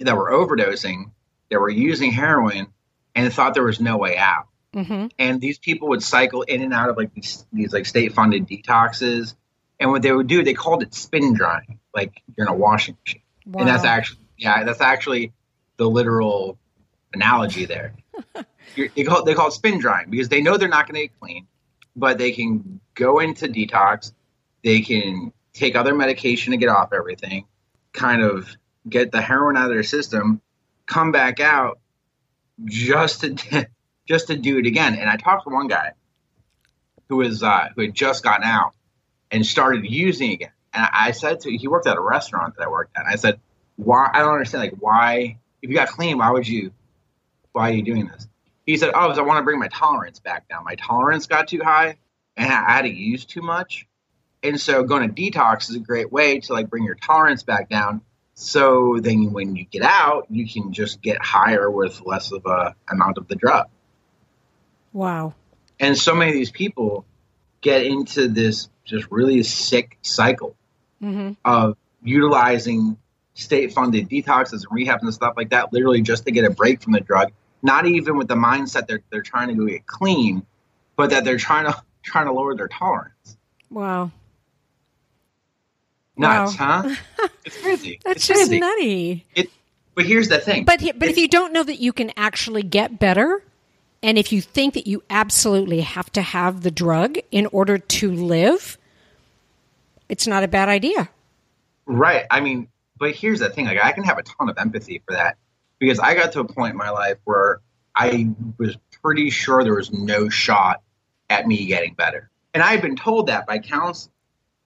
that 0.00 0.16
were 0.16 0.30
overdosing 0.30 1.10
that 1.50 1.58
were 1.58 1.70
using 1.70 2.12
heroin 2.12 2.66
and 3.14 3.32
thought 3.32 3.54
there 3.54 3.64
was 3.64 3.80
no 3.80 3.96
way 3.96 4.16
out 4.18 4.46
hmm 4.74 5.06
and 5.18 5.40
these 5.40 5.58
people 5.58 5.88
would 5.88 6.02
cycle 6.02 6.42
in 6.42 6.62
and 6.62 6.74
out 6.74 6.90
of 6.90 6.96
like 6.96 7.12
these, 7.14 7.46
these 7.52 7.72
like 7.72 7.86
state 7.86 8.12
funded 8.12 8.46
detoxes. 8.46 9.34
And 9.80 9.90
what 9.90 10.02
they 10.02 10.12
would 10.12 10.26
do 10.26 10.42
they 10.42 10.54
called 10.54 10.82
it 10.82 10.94
spin 10.94 11.34
drying 11.34 11.78
like 11.94 12.22
you're 12.36 12.46
in 12.46 12.52
a 12.52 12.56
washing 12.56 12.96
machine. 13.04 13.22
Wow. 13.46 13.60
and 13.60 13.68
that's 13.68 13.84
actually 13.84 14.20
yeah 14.36 14.64
that's 14.64 14.80
actually 14.80 15.32
the 15.76 15.88
literal 15.88 16.58
analogy 17.12 17.64
there. 17.64 17.94
They, 18.76 19.02
call, 19.02 19.24
they 19.24 19.34
call 19.34 19.48
it 19.48 19.52
spin 19.52 19.80
drying 19.80 20.08
because 20.08 20.28
they 20.28 20.40
know 20.40 20.56
they're 20.56 20.68
not 20.68 20.86
going 20.86 20.94
to 20.94 21.08
get 21.08 21.18
clean 21.18 21.48
but 21.96 22.16
they 22.16 22.30
can 22.30 22.80
go 22.94 23.18
into 23.18 23.46
detox. 23.46 24.12
They 24.62 24.82
can 24.82 25.32
take 25.52 25.74
other 25.74 25.94
medication 25.94 26.52
to 26.52 26.58
get 26.58 26.68
off 26.68 26.92
everything 26.92 27.46
kind 27.92 28.22
of 28.22 28.48
get 28.88 29.12
the 29.12 29.20
heroin 29.20 29.56
out 29.56 29.64
of 29.64 29.70
their 29.70 29.82
system, 29.82 30.40
come 30.86 31.12
back 31.12 31.40
out 31.40 31.78
just 32.64 33.20
to 33.20 33.68
just 34.08 34.28
to 34.28 34.36
do 34.36 34.58
it 34.58 34.66
again. 34.66 34.94
And 34.94 35.08
I 35.08 35.16
talked 35.16 35.44
to 35.44 35.50
one 35.50 35.68
guy 35.68 35.92
who 37.08 37.16
was 37.16 37.42
uh, 37.42 37.68
who 37.74 37.82
had 37.82 37.94
just 37.94 38.24
gotten 38.24 38.44
out 38.44 38.72
and 39.30 39.44
started 39.44 39.84
using 39.84 40.32
again. 40.32 40.50
And 40.72 40.88
I 40.92 41.12
said 41.12 41.40
to 41.40 41.56
he 41.56 41.68
worked 41.68 41.86
at 41.86 41.96
a 41.96 42.00
restaurant 42.00 42.56
that 42.56 42.64
I 42.64 42.68
worked 42.68 42.96
at. 42.96 43.04
And 43.04 43.12
I 43.12 43.16
said, 43.16 43.38
"Why? 43.76 44.10
I 44.12 44.20
don't 44.20 44.32
understand. 44.32 44.64
Like, 44.64 44.80
why? 44.80 45.38
If 45.60 45.70
you 45.70 45.76
got 45.76 45.88
clean, 45.88 46.18
why 46.18 46.30
would 46.30 46.48
you? 46.48 46.72
Why 47.52 47.70
are 47.70 47.72
you 47.72 47.82
doing 47.82 48.06
this?" 48.06 48.26
He 48.66 48.76
said, 48.76 48.90
"Oh, 48.94 49.02
because 49.02 49.18
I 49.18 49.22
want 49.22 49.38
to 49.38 49.44
bring 49.44 49.58
my 49.58 49.68
tolerance 49.68 50.20
back 50.20 50.48
down. 50.48 50.64
My 50.64 50.74
tolerance 50.74 51.26
got 51.26 51.48
too 51.48 51.60
high, 51.62 51.96
and 52.36 52.52
I 52.52 52.72
had 52.72 52.82
to 52.82 52.90
use 52.90 53.24
too 53.24 53.42
much. 53.42 53.86
And 54.42 54.60
so 54.60 54.84
going 54.84 55.12
to 55.12 55.22
detox 55.22 55.68
is 55.68 55.76
a 55.76 55.80
great 55.80 56.12
way 56.12 56.40
to 56.40 56.52
like 56.52 56.70
bring 56.70 56.84
your 56.84 56.94
tolerance 56.94 57.42
back 57.42 57.68
down. 57.68 58.02
So 58.34 58.98
then 59.00 59.32
when 59.32 59.56
you 59.56 59.64
get 59.64 59.82
out, 59.82 60.26
you 60.30 60.48
can 60.48 60.72
just 60.72 61.02
get 61.02 61.20
higher 61.20 61.68
with 61.68 62.00
less 62.06 62.30
of 62.30 62.46
a 62.46 62.76
amount 62.88 63.18
of 63.18 63.26
the 63.26 63.34
drug. 63.34 63.66
Wow. 64.98 65.34
And 65.78 65.96
so 65.96 66.12
many 66.12 66.32
of 66.32 66.34
these 66.34 66.50
people 66.50 67.04
get 67.60 67.86
into 67.86 68.26
this 68.26 68.68
just 68.84 69.08
really 69.12 69.44
sick 69.44 69.96
cycle 70.02 70.56
mm-hmm. 71.00 71.34
of 71.44 71.76
utilizing 72.02 72.98
state 73.34 73.72
funded 73.72 74.08
detoxes 74.08 74.64
and 74.68 74.70
rehabs 74.72 75.02
and 75.02 75.14
stuff 75.14 75.34
like 75.36 75.50
that, 75.50 75.72
literally 75.72 76.02
just 76.02 76.24
to 76.26 76.32
get 76.32 76.44
a 76.44 76.50
break 76.50 76.82
from 76.82 76.94
the 76.94 77.00
drug. 77.00 77.30
Not 77.62 77.86
even 77.86 78.16
with 78.16 78.26
the 78.26 78.34
mindset 78.34 78.88
they're 78.88 79.02
they're 79.10 79.22
trying 79.22 79.46
to 79.48 79.54
go 79.54 79.66
get 79.66 79.86
clean, 79.86 80.44
but 80.96 81.10
that 81.10 81.24
they're 81.24 81.38
trying 81.38 81.66
to 81.66 81.80
trying 82.02 82.26
to 82.26 82.32
lower 82.32 82.56
their 82.56 82.66
tolerance. 82.66 83.36
Wow. 83.70 84.10
Nuts, 86.16 86.58
wow. 86.58 86.82
huh? 86.82 87.28
It's 87.44 87.62
crazy. 87.62 88.00
That's 88.04 88.16
it's 88.16 88.26
just 88.26 88.48
crazy. 88.48 88.58
nutty. 88.58 89.26
It, 89.36 89.50
but 89.94 90.06
here's 90.06 90.28
the 90.28 90.38
thing. 90.38 90.64
But 90.64 90.80
but 90.98 91.08
if 91.08 91.18
you 91.18 91.28
don't 91.28 91.52
know 91.52 91.62
that 91.62 91.78
you 91.78 91.92
can 91.92 92.10
actually 92.16 92.64
get 92.64 92.98
better, 92.98 93.44
and 94.02 94.18
if 94.18 94.32
you 94.32 94.40
think 94.40 94.74
that 94.74 94.86
you 94.86 95.02
absolutely 95.10 95.80
have 95.80 96.10
to 96.12 96.22
have 96.22 96.62
the 96.62 96.70
drug 96.70 97.18
in 97.30 97.46
order 97.46 97.78
to 97.78 98.12
live, 98.12 98.78
it's 100.08 100.26
not 100.26 100.44
a 100.44 100.48
bad 100.48 100.68
idea. 100.68 101.08
Right. 101.86 102.24
I 102.30 102.40
mean, 102.40 102.68
but 102.98 103.14
here's 103.14 103.40
the 103.40 103.50
thing. 103.50 103.66
Like, 103.66 103.82
I 103.82 103.92
can 103.92 104.04
have 104.04 104.18
a 104.18 104.22
ton 104.22 104.48
of 104.48 104.58
empathy 104.58 105.02
for 105.06 105.14
that 105.14 105.36
because 105.78 105.98
I 105.98 106.14
got 106.14 106.32
to 106.32 106.40
a 106.40 106.44
point 106.44 106.72
in 106.72 106.76
my 106.76 106.90
life 106.90 107.18
where 107.24 107.60
I 107.94 108.30
was 108.58 108.76
pretty 109.02 109.30
sure 109.30 109.64
there 109.64 109.74
was 109.74 109.92
no 109.92 110.28
shot 110.28 110.82
at 111.28 111.46
me 111.46 111.66
getting 111.66 111.94
better. 111.94 112.30
And 112.54 112.62
I 112.62 112.70
had 112.70 112.82
been 112.82 112.96
told 112.96 113.28
that 113.28 113.46
by 113.46 113.58
counselors 113.58 114.10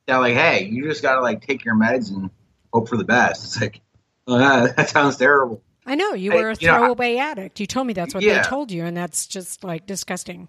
that 0.07 0.17
like, 0.17 0.35
hey, 0.35 0.65
you 0.65 0.85
just 0.85 1.03
got 1.03 1.17
to 1.17 1.23
like 1.23 1.47
take 1.47 1.65
your 1.65 1.75
meds 1.75 2.11
and 2.11 2.31
hope 2.73 2.89
for 2.89 2.97
the 2.97 3.05
best. 3.05 3.45
It's 3.45 3.61
like, 3.61 3.81
oh, 4.27 4.67
that 4.77 4.89
sounds 4.89 5.17
terrible. 5.17 5.63
I 5.85 5.95
know 5.95 6.15
you 6.15 6.33
were 6.33 6.51
a 6.51 6.55
throwaway 6.55 7.17
know, 7.17 7.23
addict. 7.23 7.59
You 7.59 7.67
told 7.67 7.87
me 7.87 7.93
that's 7.93 8.15
what 8.15 8.23
yeah. 8.23 8.43
they 8.43 8.49
told 8.49 8.71
you, 8.71 8.85
and 8.85 8.97
that's 8.97 9.27
just 9.27 9.65
like 9.65 9.87
disgusting. 9.87 10.49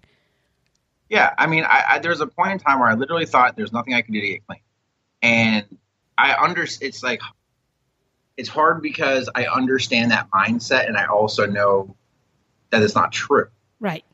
Yeah, 1.08 1.34
I 1.36 1.46
mean, 1.46 1.64
I, 1.64 1.84
I, 1.88 1.98
there's 1.98 2.20
a 2.20 2.26
point 2.26 2.52
in 2.52 2.58
time 2.58 2.78
where 2.80 2.88
I 2.88 2.94
literally 2.94 3.26
thought 3.26 3.56
there's 3.56 3.72
nothing 3.72 3.94
I 3.94 4.02
can 4.02 4.14
do 4.14 4.20
to 4.20 4.26
get 4.26 4.46
clean, 4.46 4.60
and 5.22 5.78
I 6.16 6.34
under 6.36 6.62
it's 6.62 7.02
like 7.02 7.20
it's 8.36 8.48
hard 8.48 8.82
because 8.82 9.28
I 9.34 9.46
understand 9.46 10.12
that 10.12 10.30
mindset, 10.30 10.86
and 10.86 10.96
I 10.96 11.06
also 11.06 11.46
know 11.46 11.96
that 12.70 12.82
it's 12.82 12.94
not 12.94 13.12
true. 13.12 13.48
Right. 13.80 14.04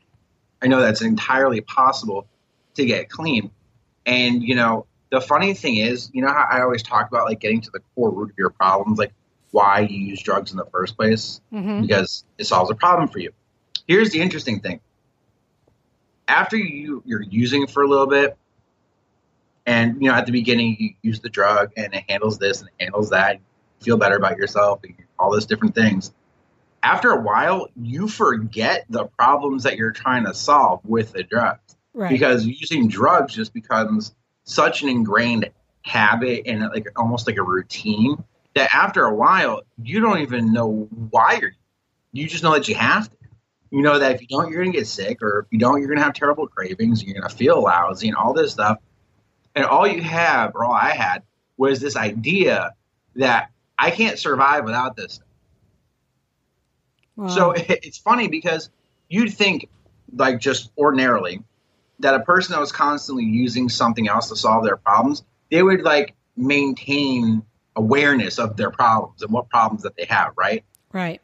I 0.61 0.67
know 0.67 0.81
that's 0.81 1.01
entirely 1.01 1.61
possible 1.61 2.27
to 2.75 2.85
get 2.85 3.09
clean, 3.09 3.51
and 4.07 4.41
you 4.41 4.55
know, 4.55 4.87
the 5.11 5.21
funny 5.21 5.53
thing 5.53 5.77
is, 5.77 6.09
you 6.13 6.23
know 6.23 6.29
how 6.29 6.47
I 6.51 6.61
always 6.61 6.81
talk 6.81 7.07
about 7.07 7.25
like 7.25 7.39
getting 7.39 7.61
to 7.61 7.71
the 7.71 7.81
core 7.93 8.11
root 8.11 8.31
of 8.31 8.37
your 8.37 8.49
problems, 8.49 8.97
like 8.97 9.13
why 9.51 9.81
you 9.81 9.99
use 9.99 10.21
drugs 10.21 10.51
in 10.51 10.57
the 10.57 10.65
first 10.65 10.95
place, 10.95 11.41
mm-hmm. 11.53 11.81
because 11.81 12.25
it 12.37 12.45
solves 12.45 12.71
a 12.71 12.75
problem 12.75 13.07
for 13.07 13.19
you. 13.19 13.31
Here's 13.87 14.11
the 14.11 14.21
interesting 14.21 14.59
thing. 14.59 14.79
After 16.27 16.57
you 16.57 17.03
you're 17.05 17.21
using 17.21 17.63
it 17.63 17.69
for 17.69 17.83
a 17.83 17.87
little 17.87 18.07
bit, 18.07 18.37
and 19.65 20.01
you 20.01 20.09
know 20.09 20.15
at 20.15 20.25
the 20.25 20.31
beginning 20.31 20.77
you 20.79 20.89
use 21.01 21.19
the 21.19 21.29
drug 21.29 21.71
and 21.77 21.93
it 21.93 22.03
handles 22.07 22.37
this 22.37 22.61
and 22.61 22.69
it 22.69 22.83
handles 22.83 23.09
that, 23.09 23.35
you 23.35 23.41
feel 23.83 23.97
better 23.97 24.15
about 24.15 24.37
yourself, 24.37 24.81
all 25.19 25.31
those 25.31 25.45
different 25.45 25.75
things. 25.75 26.13
After 26.83 27.11
a 27.11 27.21
while, 27.21 27.67
you 27.79 28.07
forget 28.07 28.85
the 28.89 29.05
problems 29.05 29.63
that 29.63 29.77
you're 29.77 29.91
trying 29.91 30.25
to 30.25 30.33
solve 30.33 30.79
with 30.83 31.11
the 31.11 31.23
drugs. 31.23 31.75
Right. 31.93 32.09
Because 32.09 32.45
using 32.45 32.87
drugs 32.87 33.35
just 33.35 33.53
becomes 33.53 34.15
such 34.45 34.81
an 34.81 34.89
ingrained 34.89 35.51
habit 35.83 36.43
and 36.45 36.61
like 36.73 36.87
almost 36.95 37.27
like 37.27 37.37
a 37.37 37.43
routine 37.43 38.23
that 38.53 38.73
after 38.73 39.05
a 39.05 39.13
while 39.13 39.61
you 39.81 39.99
don't 39.99 40.19
even 40.19 40.53
know 40.53 40.87
why 41.09 41.39
you're 41.41 41.53
you 42.11 42.27
just 42.27 42.43
know 42.43 42.53
that 42.53 42.67
you 42.67 42.75
have 42.75 43.09
to. 43.09 43.15
You 43.69 43.81
know 43.81 43.99
that 43.99 44.15
if 44.15 44.21
you 44.21 44.27
don't 44.27 44.51
you're 44.51 44.61
going 44.61 44.73
to 44.73 44.77
get 44.77 44.87
sick 44.87 45.21
or 45.21 45.39
if 45.39 45.45
you 45.51 45.59
don't 45.59 45.79
you're 45.79 45.87
going 45.87 45.97
to 45.97 46.03
have 46.03 46.13
terrible 46.13 46.47
cravings 46.47 47.03
you're 47.03 47.13
going 47.13 47.29
to 47.29 47.35
feel 47.35 47.61
lousy 47.61 48.07
and 48.07 48.17
all 48.17 48.33
this 48.33 48.51
stuff. 48.51 48.77
And 49.55 49.65
all 49.65 49.87
you 49.87 50.01
have 50.01 50.55
or 50.55 50.65
all 50.65 50.73
i 50.73 50.91
had 50.91 51.23
was 51.57 51.79
this 51.79 51.95
idea 51.95 52.73
that 53.15 53.49
i 53.77 53.91
can't 53.91 54.17
survive 54.17 54.63
without 54.63 54.95
this 54.95 55.19
wow. 57.15 57.27
so 57.27 57.51
it's 57.55 57.97
funny 57.97 58.27
because 58.27 58.69
you'd 59.09 59.33
think 59.33 59.67
like 60.15 60.39
just 60.39 60.71
ordinarily 60.77 61.43
that 62.01 62.15
a 62.15 62.19
person 62.19 62.53
that 62.53 62.59
was 62.59 62.71
constantly 62.71 63.23
using 63.23 63.69
something 63.69 64.07
else 64.07 64.29
to 64.29 64.35
solve 64.35 64.63
their 64.63 64.77
problems, 64.77 65.23
they 65.49 65.63
would 65.63 65.81
like 65.81 66.15
maintain 66.35 67.43
awareness 67.75 68.39
of 68.39 68.57
their 68.57 68.71
problems 68.71 69.21
and 69.21 69.31
what 69.31 69.49
problems 69.49 69.83
that 69.83 69.95
they 69.95 70.05
have, 70.05 70.33
right? 70.37 70.63
Right. 70.91 71.21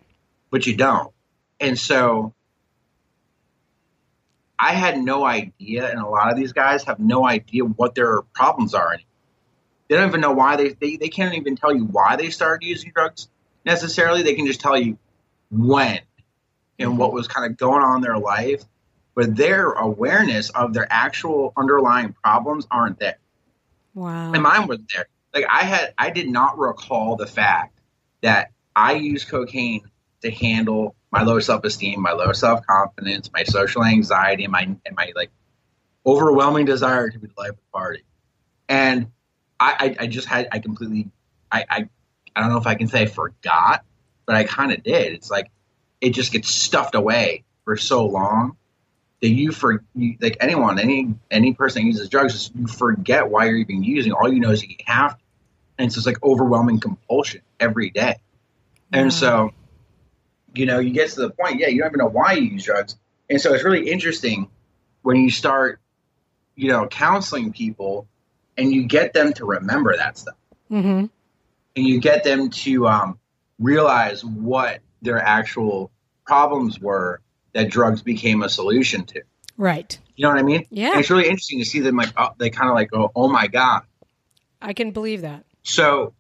But 0.50 0.66
you 0.66 0.76
don't. 0.76 1.14
And 1.60 1.78
so 1.78 2.34
I 4.58 4.74
had 4.74 4.98
no 4.98 5.26
idea, 5.26 5.90
and 5.90 6.00
a 6.00 6.08
lot 6.08 6.32
of 6.32 6.38
these 6.38 6.54
guys 6.54 6.84
have 6.86 7.00
no 7.00 7.26
idea 7.26 7.64
what 7.64 7.96
their 7.96 8.22
problems 8.22 8.74
are 8.74 8.94
anymore. 8.94 9.04
They 9.88 9.96
don't 9.96 10.10
even 10.10 10.22
know 10.22 10.34
why 10.34 10.56
they, 10.58 10.70
they, 10.70 10.98
they 10.98 11.10
can't 11.10 11.36
even 11.36 11.56
tell 11.56 11.74
you 11.74 11.86
why 11.86 12.16
they 12.16 12.30
started 12.30 12.66
using 12.66 12.92
drugs 12.94 13.30
necessarily. 13.66 14.24
They 14.24 14.36
can 14.36 14.46
just 14.46 14.60
tell 14.60 14.78
you 14.78 14.98
when 15.50 16.00
and 16.80 16.98
what 16.98 17.14
was 17.14 17.28
kind 17.28 17.50
of 17.50 17.58
going 17.58 17.84
on 17.84 17.98
in 17.98 18.02
their 18.02 18.18
life 18.18 18.64
but 19.18 19.36
their 19.36 19.72
awareness 19.72 20.52
of 20.52 20.76
their 20.76 20.86
actual 20.92 21.52
underlying 21.58 22.14
problems 22.14 22.68
aren't 22.70 23.00
there. 23.00 23.18
Wow. 23.96 24.32
And 24.32 24.44
mine 24.44 24.68
was 24.68 24.78
there. 24.94 25.08
Like 25.34 25.46
I 25.50 25.64
had, 25.64 25.94
I 25.98 26.10
did 26.10 26.30
not 26.30 26.58
recall 26.58 27.16
the 27.16 27.28
fact 27.28 27.80
that 28.22 28.52
I 28.76 28.94
used 28.94 29.28
cocaine 29.28 29.82
to 30.22 30.32
handle 30.32 30.96
my 31.12 31.24
low 31.24 31.40
self 31.40 31.64
esteem, 31.64 32.02
my 32.02 32.12
low 32.12 32.32
self 32.34 32.66
confidence, 32.66 33.30
my 33.34 33.44
social 33.44 33.84
anxiety, 33.84 34.44
and 34.44 34.52
my 34.52 34.62
and 34.62 34.96
my 34.96 35.12
like 35.16 35.32
overwhelming 36.06 36.66
desire 36.66 37.10
to 37.10 37.20
be 37.20 37.28
the 37.28 37.34
life 37.38 37.52
of 37.52 37.58
the 37.58 37.72
party. 37.72 38.04
And 38.70 39.12
I, 39.60 39.96
I, 40.00 40.04
I 40.04 40.08
just 40.08 40.28
had, 40.28 40.48
I 40.52 40.60
completely, 40.60 41.10
I, 41.52 41.66
I, 41.70 41.90
I 42.36 42.42
don't 42.42 42.50
know 42.50 42.58
if 42.58 42.68
I 42.68 42.76
can 42.76 42.88
say 42.88 43.06
forgot, 43.06 43.84
but 44.26 44.36
I 44.36 44.44
kind 44.44 44.72
of 44.72 44.84
did. 44.84 45.14
It's 45.14 45.30
like 45.30 45.50
it 46.00 46.12
just 46.12 46.32
gets 46.32 46.50
stuffed 46.50 46.96
away 46.96 47.44
for 47.66 47.76
so 47.76 48.06
long 48.06 48.58
that 49.22 49.30
you 49.30 49.52
for 49.52 49.84
you, 49.96 50.16
like 50.22 50.38
anyone, 50.40 50.80
any 50.80 51.16
any 51.32 51.54
person 51.54 51.82
that 51.82 51.88
uses 51.88 52.10
drugs, 52.10 52.52
you 52.54 52.68
forget 52.68 53.30
why 53.30 53.46
you're 53.46 53.58
even 53.58 53.84
using. 53.84 54.12
All 54.12 54.32
you 54.32 54.40
know 54.40 54.52
is 54.52 54.64
you 54.64 54.76
have 54.86 55.18
to, 55.18 55.24
and 55.78 55.88
it's 55.88 55.96
just 55.96 56.08
like 56.08 56.24
overwhelming 56.24 56.80
compulsion 56.80 57.42
every 57.60 57.90
day. 57.90 58.18
And 58.92 59.12
so, 59.12 59.52
you 60.54 60.66
know, 60.66 60.80
you 60.80 60.92
get 60.92 61.10
to 61.10 61.22
the 61.22 61.30
point, 61.30 61.60
yeah, 61.60 61.68
you 61.68 61.80
don't 61.80 61.90
even 61.90 62.00
know 62.00 62.08
why 62.08 62.34
you 62.34 62.44
use 62.44 62.64
drugs, 62.64 62.96
and 63.30 63.42
so 63.42 63.54
it's 63.54 63.64
really 63.64 63.90
interesting 63.90 64.50
when 65.02 65.18
you 65.18 65.30
start, 65.30 65.80
you 66.56 66.70
know, 66.70 66.88
counseling 66.88 67.52
people, 67.52 68.08
and 68.58 68.74
you 68.74 68.86
get 68.86 69.14
them 69.14 69.34
to 69.34 69.46
remember 69.46 69.98
that 69.98 70.18
stuff, 70.18 70.38
mm-hmm. 70.72 71.06
and 71.76 71.86
you 71.88 72.00
get 72.00 72.24
them 72.24 72.50
to 72.50 72.88
um, 72.88 73.20
realize 73.60 74.24
what 74.24 74.80
their 75.02 75.20
actual 75.20 75.92
problems 76.26 76.80
were 76.80 77.22
that 77.58 77.72
drugs 77.72 78.04
became 78.04 78.44
a 78.44 78.50
solution 78.50 79.04
to. 79.06 79.22
Right. 79.58 79.98
You 80.16 80.24
know 80.24 80.30
what 80.30 80.38
I 80.38 80.44
mean? 80.44 80.66
Yeah. 80.70 80.92
And 80.92 81.00
it's 81.00 81.10
really 81.10 81.26
interesting 81.26 81.60
to 81.60 81.66
see 81.66 81.80
them 81.80 81.98
like 81.98 82.14
oh, 82.16 82.30
they 82.38 82.52
kind 82.52 82.70
of 82.70 82.76
like 82.76 82.92
go, 82.92 83.12
oh 83.16 83.28
my 83.28 83.48
god. 83.48 83.82
I 84.62 84.74
can 84.74 84.92
believe 84.92 85.22
that. 85.22 85.44
So 85.64 86.14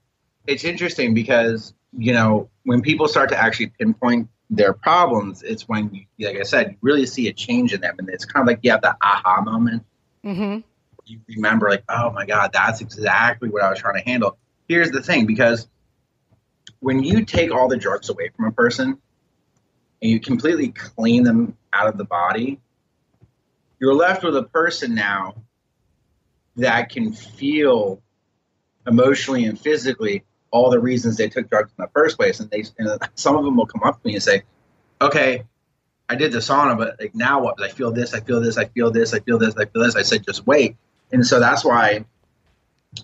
it's 0.48 0.64
interesting 0.64 1.14
because 1.14 1.74
you 1.94 2.14
know 2.14 2.50
when 2.64 2.82
people 2.82 3.08
start 3.08 3.30
to 3.30 3.38
actually 3.38 3.68
pinpoint 3.68 4.30
their 4.50 4.74
problems, 4.74 5.44
it's 5.44 5.68
when, 5.68 5.94
you, 5.94 6.28
like 6.28 6.40
I 6.40 6.44
said, 6.44 6.72
you 6.72 6.78
really 6.82 7.06
see 7.06 7.28
a 7.28 7.34
change 7.34 7.74
in 7.74 7.82
them, 7.82 7.96
and 8.00 8.10
it's 8.10 8.26
kind 8.26 8.42
of 8.42 8.48
like 8.48 8.60
you 8.62 8.72
have 8.72 8.82
that 8.82 8.96
aha 9.02 9.42
moment. 9.42 9.84
Mm-hmm. 10.24 10.60
You 11.06 11.20
remember, 11.36 11.70
like, 11.70 11.84
oh 11.90 12.12
my 12.12 12.26
god, 12.26 12.52
that's 12.54 12.82
exactly 12.82 13.50
what 13.50 13.62
I 13.62 13.70
was 13.70 13.80
trying 13.80 14.02
to 14.02 14.10
handle. 14.10 14.38
Here's 14.68 14.92
the 14.92 15.04
thing, 15.04 15.26
because 15.26 15.68
when 16.80 17.04
you 17.04 17.26
take 17.26 17.52
all 17.52 17.68
the 17.68 17.78
drugs 17.78 18.10
away 18.10 18.30
from 18.36 18.46
a 18.46 18.52
person, 18.52 19.00
and 20.02 20.12
you 20.12 20.20
completely 20.20 20.70
clean 20.70 21.24
them 21.24 21.58
out 21.74 21.88
of 21.88 21.98
the 21.98 22.06
body, 22.06 22.60
you're 23.80 23.96
left 23.96 24.24
with 24.24 24.36
a 24.36 24.44
person 24.44 24.96
now 24.96 25.36
that 26.56 26.90
can 26.90 27.14
feel 27.14 28.02
emotionally 28.86 29.46
and 29.46 29.60
physically 29.60 30.24
all 30.52 30.70
the 30.70 30.80
reasons 30.80 31.18
they 31.18 31.30
took 31.30 31.50
drugs 31.50 31.72
in 31.78 31.84
the 31.84 31.90
first 31.94 32.18
place. 32.18 32.40
And 32.40 32.50
they, 32.50 32.64
and 32.78 33.00
some 33.16 33.36
of 33.36 33.44
them 33.44 33.58
will 33.58 33.66
come 33.66 33.84
up 33.84 34.02
to 34.02 34.08
me 34.08 34.16
and 34.16 34.24
say, 34.24 34.44
okay, 35.02 35.44
I 36.10 36.16
did 36.16 36.32
the 36.32 36.40
sauna, 36.40 36.78
but 36.78 36.96
like 37.00 37.14
now 37.14 37.42
what? 37.42 37.62
I 37.62 37.68
feel 37.70 37.92
this, 37.92 38.14
I 38.14 38.22
feel 38.22 38.42
this, 38.42 38.58
I 38.58 38.66
feel 38.66 38.92
this, 38.92 39.14
I 39.14 39.20
feel 39.20 39.38
this, 39.38 39.56
I 39.56 39.66
feel 39.66 39.84
this. 39.84 39.96
I 39.96 40.02
said, 40.04 40.26
just 40.26 40.48
wait. 40.48 40.78
And 41.12 41.26
so 41.26 41.40
that's 41.40 41.64
why 41.64 42.06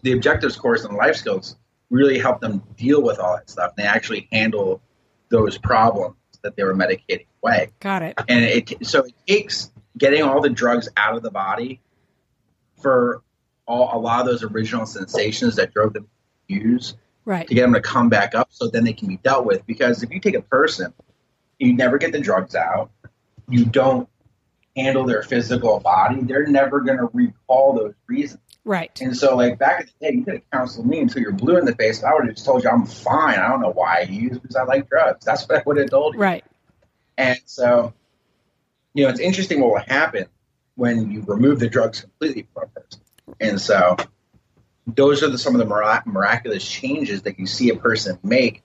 the 0.02 0.14
objectives 0.14 0.56
course 0.56 0.86
and 0.86 0.96
life 0.96 1.18
skills 1.18 1.58
really 1.90 2.18
help 2.18 2.40
them 2.40 2.64
deal 2.78 3.02
with 3.02 3.20
all 3.20 3.36
that 3.36 3.50
stuff. 3.50 3.76
They 3.76 3.84
actually 3.84 4.28
handle 4.32 4.82
those 5.30 5.58
problems 5.58 6.16
that 6.44 6.56
they 6.56 6.64
were 6.64 6.76
medicating 6.76 7.26
away. 7.42 7.70
Got 7.80 8.04
it. 8.04 8.20
And 8.28 8.46
it 8.46 8.86
so 8.86 9.04
it 9.06 9.14
takes 9.28 9.72
getting 9.98 10.24
all 10.24 10.42
the 10.42 10.50
drugs 10.50 10.90
out 10.98 11.16
of 11.16 11.24
the 11.24 11.32
body 11.32 11.82
for 12.82 13.22
all, 13.66 13.98
a 13.98 14.00
lot 14.00 14.22
of 14.22 14.28
those 14.28 14.44
original 14.44 14.86
sensations 14.86 15.56
that 15.56 15.74
drove 15.74 15.94
them 15.94 16.08
to 16.48 16.54
use 16.54 16.96
right. 17.26 17.48
to 17.48 17.54
get 17.54 17.62
them 17.62 17.74
to 17.74 17.82
come 17.82 18.10
back 18.10 18.36
up 18.36 18.50
so 18.52 18.68
then 18.68 18.84
they 18.84 18.94
can 18.94 19.08
be 19.08 19.18
dealt 19.18 19.46
with. 19.46 19.66
Because 19.66 20.04
if 20.04 20.12
you 20.12 20.20
take 20.20 20.36
a 20.36 20.42
person, 20.42 20.94
you 21.60 21.74
never 21.74 21.98
get 21.98 22.12
the 22.12 22.20
drugs 22.20 22.56
out, 22.56 22.92
you 23.50 23.66
don't 23.66 24.08
handle 24.76 25.06
their 25.06 25.24
physical 25.24 25.80
body, 25.80 26.22
they're 26.22 26.48
never 26.48 26.82
going 26.82 26.98
to 26.98 27.10
recall 27.14 27.74
those 27.74 27.94
reasons. 28.08 28.42
Right. 28.66 28.98
And 29.02 29.16
so, 29.16 29.36
like 29.36 29.60
back 29.60 29.82
in 29.82 29.88
the 29.88 30.08
day, 30.08 30.16
you 30.16 30.24
could 30.24 30.34
have 30.36 30.50
counseled 30.52 30.88
me 30.88 31.00
until 31.00 31.22
you're 31.22 31.34
blue 31.34 31.58
in 31.58 31.66
the 31.66 31.76
face. 31.76 32.04
I 32.04 32.14
would 32.14 32.26
have 32.26 32.36
just 32.36 32.46
told 32.46 32.64
you 32.64 32.70
I'm 32.70 32.86
fine. 32.86 33.38
I 33.38 33.50
don't 33.50 33.62
know 33.62 33.72
why 33.72 34.00
I 34.00 34.02
use 34.04 34.40
because 34.40 34.56
I 34.56 34.64
like 34.64 34.90
drugs. 34.90 35.26
That's 35.26 35.48
what 35.48 35.60
I 35.60 35.64
would 35.66 35.78
have 35.78 35.90
told 35.90 36.14
you. 36.14 36.22
Right. 36.22 36.46
And 37.18 37.40
so, 37.46 37.94
you 38.94 39.04
know, 39.04 39.10
it's 39.10 39.20
interesting 39.20 39.60
what 39.60 39.72
will 39.72 39.96
happen 39.96 40.28
when 40.76 41.12
you 41.12 41.24
remove 41.28 41.60
the 41.60 41.70
drugs 41.70 42.02
completely 42.02 42.48
from 42.54 42.64
a 42.64 42.80
person. 42.80 43.02
And 43.40 43.60
so, 43.60 43.98
those 44.88 45.24
are 45.24 45.30
the, 45.30 45.38
some 45.38 45.56
of 45.56 45.60
the 45.60 45.66
mirac- 45.66 46.08
miraculous 46.08 46.68
changes 46.68 47.24
that 47.24 47.40
you 47.40 47.48
see 47.48 47.70
a 47.70 47.76
person 47.76 48.18
make 48.24 48.64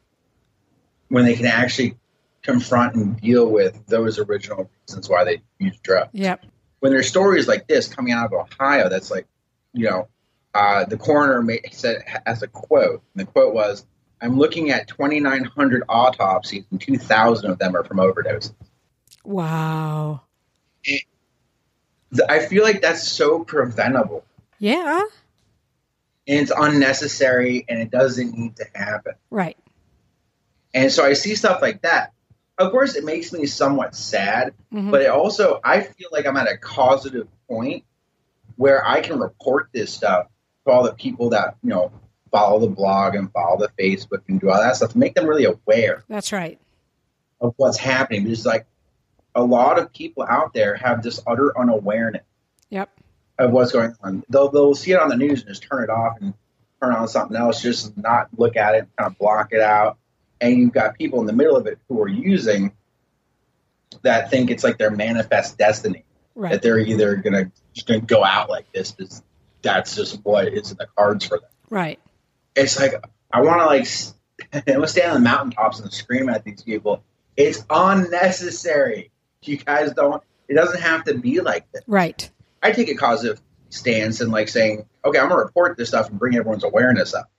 when 1.09 1.25
they 1.25 1.35
can 1.35 1.47
actually 1.47 1.97
confront 2.43 2.95
and 2.95 3.21
deal 3.21 3.49
with 3.51 3.85
those 3.87 4.19
original 4.19 4.71
reasons 4.87 5.09
why 5.09 5.25
they 5.25 5.43
use 5.59 5.79
drugs. 5.81 6.11
Yep. 6.13 6.47
When 6.81 6.93
there's 6.93 7.09
stories 7.09 7.49
like 7.49 7.67
this 7.67 7.89
coming 7.89 8.13
out 8.13 8.27
of 8.27 8.33
Ohio, 8.33 8.89
that's 8.89 9.11
like, 9.11 9.27
you 9.73 9.89
know, 9.89 10.09
uh, 10.55 10.85
the 10.85 10.97
coroner 10.97 11.43
made, 11.43 11.69
said 11.73 12.03
as 12.27 12.43
a 12.43 12.49
quote, 12.49 13.03
and 13.15 13.27
the 13.27 13.31
quote 13.31 13.55
was, 13.55 13.87
"I'm 14.21 14.39
looking 14.39 14.71
at 14.71 14.89
2,900 14.89 15.83
autopsies, 15.89 16.65
and 16.71 16.81
2,000 16.81 17.51
of 17.51 17.59
them 17.59 17.77
are 17.77 17.85
from 17.85 17.99
overdoses." 17.99 18.53
Wow. 19.25 20.23
I 22.29 22.39
feel 22.41 22.63
like 22.63 22.81
that's 22.81 23.07
so 23.07 23.45
preventable, 23.45 24.25
Yeah. 24.59 25.01
and 26.27 26.41
it's 26.41 26.53
unnecessary, 26.57 27.67
and 27.69 27.79
it 27.79 27.91
doesn't 27.91 28.33
need 28.37 28.57
to 28.57 28.67
happen. 28.75 29.15
Right. 29.31 29.59
And 30.75 30.91
so 30.91 31.05
I 31.05 31.13
see 31.13 31.35
stuff 31.35 31.61
like 31.61 31.83
that. 31.83 32.13
Of 32.57 32.73
course, 32.73 32.97
it 32.97 33.05
makes 33.05 33.33
me 33.33 33.47
somewhat 33.47 33.95
sad, 33.95 34.55
Mhm. 34.73 34.91
but 34.91 35.03
it 35.03 35.11
also 35.11 35.61
I 35.63 35.83
feel 35.83 36.09
like 36.11 36.27
I'm 36.27 36.37
at 36.37 36.51
a 36.51 36.57
causative 36.57 37.29
point 37.49 37.85
where 38.59 38.87
I 38.87 39.01
can 39.01 39.19
report 39.19 39.69
this 39.73 39.91
stuff 39.93 40.27
to 40.67 40.73
all 40.73 40.83
the 40.83 40.93
people 40.93 41.31
that 41.31 41.57
you 41.63 41.71
know 41.71 41.91
follow 42.31 42.59
the 42.61 42.67
blog 42.69 43.15
and 43.15 43.33
follow 43.33 43.57
the 43.57 43.71
Facebook 43.83 44.21
and 44.29 44.39
do 44.39 44.51
all 44.51 44.61
that 44.61 44.77
stuff 44.77 44.93
to 44.93 44.99
make 44.99 45.15
them 45.15 45.27
really 45.27 45.45
aware 45.47 46.05
That's 46.09 46.31
right. 46.33 46.59
of 47.41 47.55
what's 47.57 47.79
happening. 47.79 48.25
Because 48.25 48.45
like 48.45 48.67
a 49.35 49.43
lot 49.43 49.79
of 49.79 49.93
people 49.93 50.27
out 50.29 50.53
there 50.53 50.75
have 50.75 51.03
this 51.03 51.21
utter 51.27 51.57
unawareness 51.59 52.23
Yep. 52.71 52.91
of 53.39 53.51
what's 53.53 53.73
going 53.73 53.95
on. 54.03 54.25
They'll 54.29 54.51
they'll 54.51 54.75
see 54.75 54.91
it 54.93 54.99
on 55.01 55.09
the 55.09 55.17
news 55.17 55.41
and 55.41 55.49
just 55.49 55.63
turn 55.63 55.85
it 55.85 55.91
off 55.91 56.17
and 56.21 56.35
turn 56.83 56.93
on 56.95 57.09
something 57.09 57.37
else, 57.37 57.63
just 57.63 57.97
not 57.97 58.29
look 58.37 58.57
at 58.57 58.75
it, 58.75 58.89
kind 58.99 59.11
of 59.11 59.19
block 59.19 59.53
it 59.53 59.61
out. 59.61 59.97
And 60.41 60.59
you've 60.59 60.73
got 60.73 60.99
people 60.99 61.21
in 61.21 61.27
the 61.27 61.33
middle 61.33 61.57
of 61.57 61.67
it 61.67 61.79
who 61.89 62.01
are 62.03 62.09
using 62.09 62.73
that 64.03 64.31
think 64.31 64.51
it's 64.51 64.63
like 64.65 64.79
their 64.79 64.91
manifest 64.91 65.57
destiny 65.59 66.05
that 66.39 66.63
they're 66.63 66.79
either 66.79 67.17
gonna 67.17 67.51
just 67.75 67.87
gonna 67.87 68.01
go 68.01 68.25
out 68.25 68.49
like 68.49 68.71
this 68.73 68.93
because 68.93 69.23
that's 69.63 69.97
just 69.97 70.25
what 70.25 70.49
is 70.49 70.71
in 70.71 70.77
the 70.79 70.87
cards 70.97 71.27
for 71.27 71.39
them. 71.39 71.51
Right. 71.71 71.99
It's 72.55 72.79
like 72.79 72.95
I 73.33 73.43
want 73.43 73.61
to 73.61 73.67
like 73.67 73.87
I 74.67 74.73
want 74.73 74.85
to 74.85 74.89
stand 74.89 75.13
on 75.13 75.15
the 75.15 75.29
mountaintops 75.29 75.81
and 75.81 75.93
scream 75.93 76.29
at 76.29 76.45
these 76.45 76.63
people. 76.63 77.03
It's 77.37 77.65
unnecessary. 77.71 79.11
You 79.43 79.57
guys 79.59 79.93
don't. 79.93 80.23
It 80.49 80.55
doesn't 80.55 80.81
have 80.81 81.05
to 81.05 81.15
be 81.15 81.41
like 81.41 81.71
this. 81.73 81.83
Right. 81.87 82.29
I 82.63 82.73
take 82.73 82.89
a 82.89 82.95
causative 82.95 83.41
stance 83.71 84.21
and 84.21 84.33
like 84.33 84.49
saying, 84.49 84.87
okay, 85.05 85.19
I'm 85.19 85.29
gonna 85.29 85.43
report 85.43 85.77
this 85.77 85.89
stuff 85.89 86.09
and 86.09 86.19
bring 86.19 86.37
everyone's 86.37 86.65
awareness 86.65 87.15
up. 87.15 87.31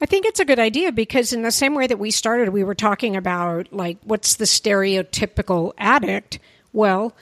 I 0.00 0.06
think 0.06 0.26
it's 0.26 0.38
a 0.38 0.44
good 0.44 0.60
idea 0.60 0.92
because 0.92 1.32
in 1.32 1.42
the 1.42 1.50
same 1.50 1.74
way 1.74 1.86
that 1.86 1.98
we 1.98 2.10
started, 2.10 2.50
we 2.50 2.62
were 2.62 2.74
talking 2.74 3.16
about 3.16 3.72
like 3.72 3.98
what's 4.04 4.36
the 4.36 4.44
stereotypical 4.44 5.72
addict. 5.78 6.38
Well, 6.72 7.14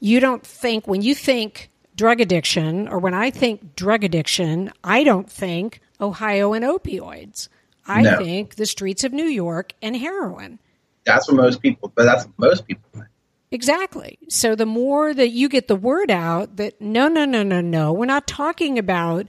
you 0.00 0.20
don't 0.20 0.44
think 0.44 0.86
when 0.88 1.02
you 1.02 1.14
think 1.14 1.70
drug 1.96 2.20
addiction 2.20 2.88
or 2.88 2.98
when 2.98 3.14
I 3.14 3.30
think 3.30 3.76
drug 3.76 4.02
addiction, 4.04 4.72
I 4.82 5.04
don't 5.04 5.30
think 5.30 5.80
Ohio 6.00 6.52
and 6.54 6.64
opioids. 6.64 7.48
I 7.86 8.02
No. 8.02 8.18
think 8.18 8.54
the 8.56 8.66
streets 8.66 9.04
of 9.04 9.12
New 9.12 9.26
York 9.26 9.72
and 9.82 9.96
heroin. 9.96 10.58
That's 11.04 11.28
what 11.28 11.36
most 11.36 11.60
people. 11.60 11.92
But 11.94 12.04
that's 12.04 12.24
what 12.24 12.38
most 12.38 12.66
people. 12.66 12.84
Think. 12.92 13.06
Exactly. 13.50 14.18
So 14.28 14.54
the 14.54 14.66
more 14.66 15.12
that 15.12 15.30
you 15.30 15.48
get 15.48 15.66
the 15.68 15.76
word 15.76 16.10
out 16.10 16.56
that 16.56 16.80
no, 16.80 17.08
no, 17.08 17.24
no, 17.24 17.42
no, 17.42 17.60
no, 17.60 17.92
we're 17.92 18.06
not 18.06 18.26
talking 18.26 18.78
about 18.78 19.26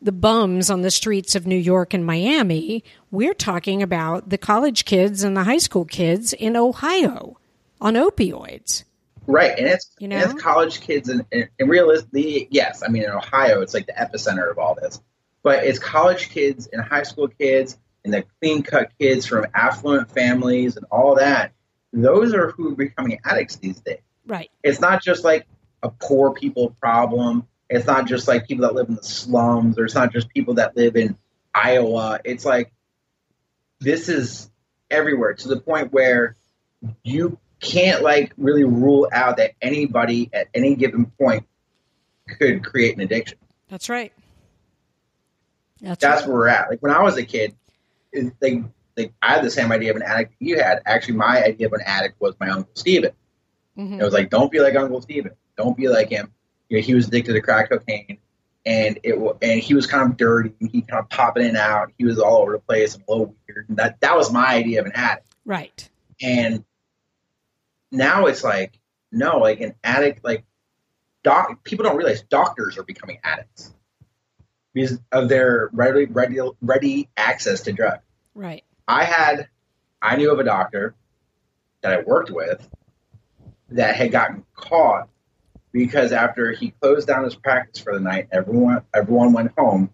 the 0.00 0.12
bums 0.12 0.70
on 0.70 0.82
the 0.82 0.90
streets 0.90 1.34
of 1.34 1.46
New 1.46 1.56
York 1.56 1.92
and 1.92 2.04
Miami. 2.06 2.84
We're 3.10 3.34
talking 3.34 3.82
about 3.82 4.28
the 4.28 4.38
college 4.38 4.84
kids 4.84 5.24
and 5.24 5.36
the 5.36 5.44
high 5.44 5.58
school 5.58 5.84
kids 5.86 6.32
in 6.32 6.56
Ohio 6.56 7.38
on 7.80 7.94
opioids. 7.94 8.84
Right, 9.26 9.58
and 9.58 9.66
it's 9.66 9.90
You 9.98 10.08
and 10.10 10.30
it's 10.30 10.40
college 10.40 10.80
kids, 10.80 11.08
and, 11.08 11.24
and, 11.32 11.48
and 11.58 11.68
realistically, 11.68 12.48
yes, 12.50 12.82
I 12.82 12.88
mean 12.88 13.04
in 13.04 13.10
Ohio, 13.10 13.60
it's 13.60 13.74
like 13.74 13.86
the 13.86 13.92
epicenter 13.92 14.50
of 14.50 14.58
all 14.58 14.74
this. 14.74 15.00
But 15.42 15.64
it's 15.64 15.78
college 15.78 16.30
kids 16.30 16.68
and 16.72 16.82
high 16.82 17.02
school 17.02 17.28
kids 17.28 17.78
and 18.04 18.12
the 18.12 18.24
clean 18.40 18.62
cut 18.62 18.90
kids 18.98 19.26
from 19.26 19.46
affluent 19.54 20.10
families 20.10 20.76
and 20.76 20.86
all 20.90 21.16
that. 21.16 21.52
Those 21.92 22.34
are 22.34 22.50
who 22.50 22.72
are 22.72 22.76
becoming 22.76 23.18
addicts 23.24 23.56
these 23.56 23.80
days. 23.80 24.00
Right. 24.26 24.50
It's 24.62 24.80
not 24.80 25.02
just 25.02 25.24
like 25.24 25.46
a 25.82 25.90
poor 25.90 26.32
people 26.32 26.70
problem. 26.80 27.46
It's 27.70 27.86
not 27.86 28.06
just 28.06 28.28
like 28.28 28.46
people 28.46 28.62
that 28.62 28.74
live 28.74 28.88
in 28.88 28.96
the 28.96 29.02
slums, 29.02 29.78
or 29.78 29.84
it's 29.84 29.94
not 29.94 30.12
just 30.12 30.28
people 30.28 30.54
that 30.54 30.76
live 30.76 30.96
in 30.96 31.16
Iowa. 31.54 32.20
It's 32.24 32.44
like 32.44 32.72
this 33.80 34.08
is 34.08 34.50
everywhere 34.90 35.34
to 35.34 35.48
the 35.48 35.60
point 35.60 35.92
where 35.92 36.36
you 37.02 37.38
can't 37.64 38.02
like 38.02 38.32
really 38.36 38.64
rule 38.64 39.08
out 39.12 39.38
that 39.38 39.52
anybody 39.62 40.30
at 40.32 40.48
any 40.54 40.74
given 40.76 41.06
point 41.06 41.46
could 42.28 42.64
create 42.64 42.94
an 42.94 43.00
addiction. 43.00 43.38
That's 43.68 43.88
right. 43.88 44.12
That's, 45.80 46.00
That's 46.00 46.22
right. 46.22 46.28
where 46.28 46.36
we're 46.38 46.48
at. 46.48 46.70
Like 46.70 46.80
when 46.80 46.92
I 46.92 47.02
was 47.02 47.16
a 47.16 47.24
kid, 47.24 47.54
it, 48.12 48.32
they, 48.40 48.62
they, 48.94 49.12
I 49.20 49.34
had 49.34 49.44
the 49.44 49.50
same 49.50 49.72
idea 49.72 49.90
of 49.90 49.96
an 49.96 50.02
addict 50.02 50.34
you 50.38 50.58
had. 50.58 50.80
Actually, 50.86 51.16
my 51.16 51.42
idea 51.42 51.66
of 51.66 51.72
an 51.72 51.80
addict 51.84 52.20
was 52.20 52.34
my 52.40 52.48
uncle 52.48 52.70
Steven. 52.74 53.10
Mhm. 53.76 54.00
It 54.00 54.04
was 54.04 54.14
like, 54.14 54.30
don't 54.30 54.52
be 54.52 54.60
like 54.60 54.76
Uncle 54.76 55.02
Steven. 55.02 55.32
Don't 55.56 55.76
be 55.76 55.88
like 55.88 56.08
him. 56.08 56.32
You 56.68 56.78
know, 56.78 56.82
he 56.82 56.94
was 56.94 57.08
addicted 57.08 57.32
to 57.34 57.40
crack 57.40 57.68
cocaine, 57.70 58.18
and 58.64 58.98
it 59.02 59.18
wa- 59.18 59.34
and 59.42 59.60
he 59.60 59.74
was 59.74 59.86
kind 59.86 60.10
of 60.10 60.16
dirty. 60.16 60.54
He 60.60 60.80
kind 60.82 61.00
of 61.02 61.08
popping 61.10 61.42
in 61.42 61.50
and 61.50 61.58
out. 61.58 61.92
He 61.98 62.04
was 62.04 62.18
all 62.18 62.38
over 62.42 62.52
the 62.52 62.58
place 62.60 62.94
and 62.94 63.04
a 63.06 63.10
little 63.10 63.34
weird. 63.48 63.68
And 63.68 63.76
that 63.78 64.00
that 64.00 64.16
was 64.16 64.32
my 64.32 64.46
idea 64.54 64.80
of 64.80 64.86
an 64.86 64.92
addict. 64.94 65.26
Right. 65.44 65.88
And 66.22 66.64
now 67.94 68.26
it's 68.26 68.44
like, 68.44 68.78
no, 69.12 69.38
like 69.38 69.60
an 69.60 69.74
addict, 69.82 70.24
like 70.24 70.44
doc. 71.22 71.64
People 71.64 71.84
don't 71.84 71.96
realize 71.96 72.22
doctors 72.22 72.76
are 72.78 72.82
becoming 72.82 73.18
addicts 73.22 73.72
because 74.72 74.98
of 75.12 75.28
their 75.28 75.70
ready 75.72 76.06
ready 76.06 76.38
ready 76.60 77.08
access 77.16 77.62
to 77.62 77.72
drugs. 77.72 78.02
Right. 78.34 78.64
I 78.86 79.04
had, 79.04 79.48
I 80.02 80.16
knew 80.16 80.30
of 80.30 80.38
a 80.38 80.44
doctor 80.44 80.94
that 81.82 81.92
I 81.92 82.02
worked 82.02 82.30
with 82.30 82.68
that 83.70 83.96
had 83.96 84.10
gotten 84.10 84.44
caught 84.54 85.08
because 85.72 86.12
after 86.12 86.52
he 86.52 86.70
closed 86.70 87.06
down 87.08 87.24
his 87.24 87.34
practice 87.34 87.82
for 87.82 87.94
the 87.94 88.00
night, 88.00 88.28
everyone 88.32 88.82
everyone 88.94 89.32
went 89.32 89.52
home. 89.56 89.90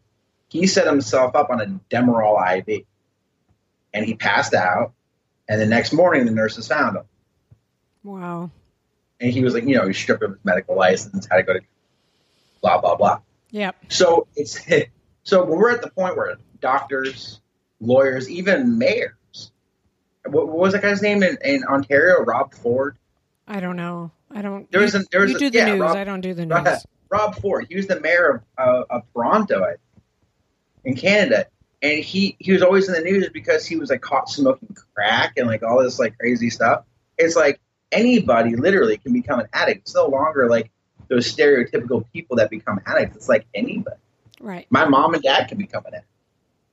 He 0.49 0.67
set 0.67 0.87
himself 0.87 1.37
up 1.37 1.51
on 1.51 1.61
a 1.61 1.67
Demerol 1.95 2.59
IV, 2.69 2.85
and 3.95 4.05
he 4.05 4.15
passed 4.15 4.53
out. 4.53 4.93
And 5.49 5.61
the 5.61 5.67
next 5.67 5.93
morning, 5.93 6.27
the 6.27 6.33
nurses 6.33 6.69
found 6.69 6.97
him, 6.97 7.05
Wow. 8.05 8.51
and 9.21 9.33
he 9.33 9.43
was 9.43 9.55
like, 9.55 9.65
you 9.65 9.77
know, 9.77 9.87
he 9.87 9.93
stripped 9.93 10.23
of 10.23 10.31
his 10.31 10.45
medical 10.45 10.77
license, 10.77 11.27
had 11.31 11.39
to 11.39 11.43
go 11.43 11.53
to 11.55 11.61
blah 12.63 12.81
blah 12.81 12.97
blah. 12.97 13.21
Yep. 13.51 13.77
So 13.89 14.27
it's 14.37 14.61
so 15.25 15.45
we're 15.45 15.71
at 15.71 15.83
the 15.83 15.91
point 15.91 16.17
where 16.17 16.37
doctors, 16.61 17.41
lawyers, 17.81 18.29
even 18.31 18.79
mayors. 18.79 19.13
What, 20.27 20.49
what 20.49 20.59
was 20.59 20.73
that 20.75 20.83
guy's 20.83 21.03
name 21.03 21.23
in, 21.23 21.39
in 21.45 21.65
Ontario? 21.65 22.23
Rob 22.25 22.55
Ford. 22.55 22.97
I 23.49 23.61
don't 23.61 23.77
know. 23.77 24.11
I 24.31 24.43
don't. 24.43 24.71
There 24.71 24.81
was 24.83 24.95
a- 24.95 25.05
there 25.11 25.21
was 25.23 25.31
you 25.33 25.37
a- 25.37 25.41
do 25.41 25.51
the 25.51 25.59
yeah, 25.59 25.65
news. 25.73 25.81
Rob- 25.81 25.97
I 25.97 26.05
don't 26.05 26.21
do 26.21 26.35
the 26.35 26.47
news. 26.47 26.53
Rob, 26.53 26.79
Rob 27.11 27.41
Ford. 27.41 27.67
He 27.69 27.77
was 27.77 27.87
the 27.87 28.01
mayor 28.01 28.45
of, 28.59 28.67
uh, 28.69 28.85
of 28.91 29.03
Toronto 29.13 29.63
I 29.65 29.69
think, 29.71 29.81
in 30.85 30.95
Canada. 30.97 31.47
and 31.83 31.99
he 31.99 32.37
he 32.39 32.53
was 32.53 32.63
always 32.63 32.87
in 32.89 32.95
the 32.95 33.01
news 33.01 33.29
because 33.31 33.67
he 33.67 33.77
was 33.77 33.91
like 33.91 34.01
caught 34.03 34.29
smoking 34.29 34.77
crack 34.95 35.33
and 35.37 35.47
like 35.49 35.63
all 35.63 35.83
this 35.83 35.99
like 35.99 36.17
crazy 36.19 36.51
stuff. 36.51 36.85
It's 37.19 37.35
like 37.35 37.61
anybody 37.93 38.57
literally 38.57 38.97
can 38.99 39.13
become 39.13 39.41
an 39.41 39.49
addict. 39.53 39.81
It's 39.81 39.95
no 39.95 40.07
longer 40.07 40.49
like 40.49 40.71
those 41.09 41.33
stereotypical 41.33 42.05
people 42.13 42.37
that 42.37 42.51
become 42.51 42.81
addicts. 42.87 43.17
It's 43.17 43.29
like 43.29 43.47
anybody. 43.55 43.97
Right. 44.41 44.67
My 44.71 44.87
mom 44.87 45.15
and 45.15 45.23
dad 45.23 45.49
can 45.49 45.59
become 45.59 45.85
an 45.87 45.95
addict. 45.95 46.07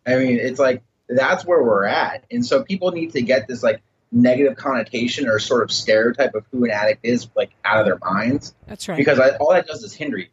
I 0.06 0.15
mean, 0.15 0.39
it's 0.39 0.60
like 0.60 0.84
that's 1.10 1.45
where 1.45 1.62
we're 1.62 1.86
at. 1.86 2.25
And 2.32 2.45
so 2.45 2.63
people 2.63 2.91
need 2.91 3.13
to 3.13 3.21
get 3.21 3.47
this 3.47 3.63
like 3.63 3.82
negative 4.12 4.56
connotation 4.56 5.27
or 5.27 5.39
sort 5.39 5.63
of 5.63 5.71
stereotype 5.71 6.34
of 6.34 6.45
who 6.51 6.63
an 6.65 6.71
addict 6.71 7.03
is 7.03 7.27
like 7.36 7.51
out 7.65 7.80
of 7.80 7.86
their 7.86 7.99
minds. 7.99 8.53
That's 8.67 8.88
right. 8.88 8.97
Because 8.97 9.19
I, 9.19 9.36
all 9.38 9.51
that 9.51 9.67
does 9.67 9.84
is 9.84 9.93
hinder 9.93 10.17
you. 10.17 10.27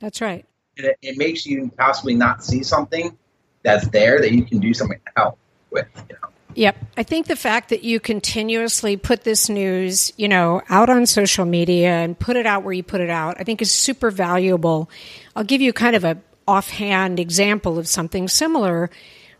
That's 0.00 0.20
right. 0.20 0.44
And 0.76 0.88
it, 0.88 0.98
it 1.02 1.18
makes 1.18 1.46
you 1.46 1.70
possibly 1.76 2.14
not 2.14 2.42
see 2.42 2.62
something 2.62 3.16
that's 3.62 3.86
there 3.88 4.20
that 4.20 4.32
you 4.32 4.44
can 4.44 4.58
do 4.58 4.74
something 4.74 4.98
to 4.98 5.12
help 5.16 5.38
with. 5.70 5.86
You 6.08 6.16
know. 6.20 6.28
Yep. 6.54 6.76
I 6.96 7.02
think 7.02 7.26
the 7.26 7.36
fact 7.36 7.70
that 7.70 7.82
you 7.82 8.00
continuously 8.00 8.96
put 8.96 9.24
this 9.24 9.48
news, 9.48 10.12
you 10.16 10.28
know, 10.28 10.62
out 10.68 10.90
on 10.90 11.06
social 11.06 11.44
media 11.44 11.90
and 11.90 12.18
put 12.18 12.36
it 12.36 12.46
out 12.46 12.62
where 12.62 12.72
you 12.72 12.82
put 12.82 13.00
it 13.00 13.10
out, 13.10 13.36
I 13.38 13.44
think 13.44 13.62
is 13.62 13.72
super 13.72 14.10
valuable. 14.10 14.90
I'll 15.34 15.44
give 15.44 15.60
you 15.60 15.72
kind 15.72 15.96
of 15.96 16.04
a 16.04 16.18
offhand 16.46 17.18
example 17.18 17.78
of 17.78 17.86
something 17.88 18.28
similar. 18.28 18.90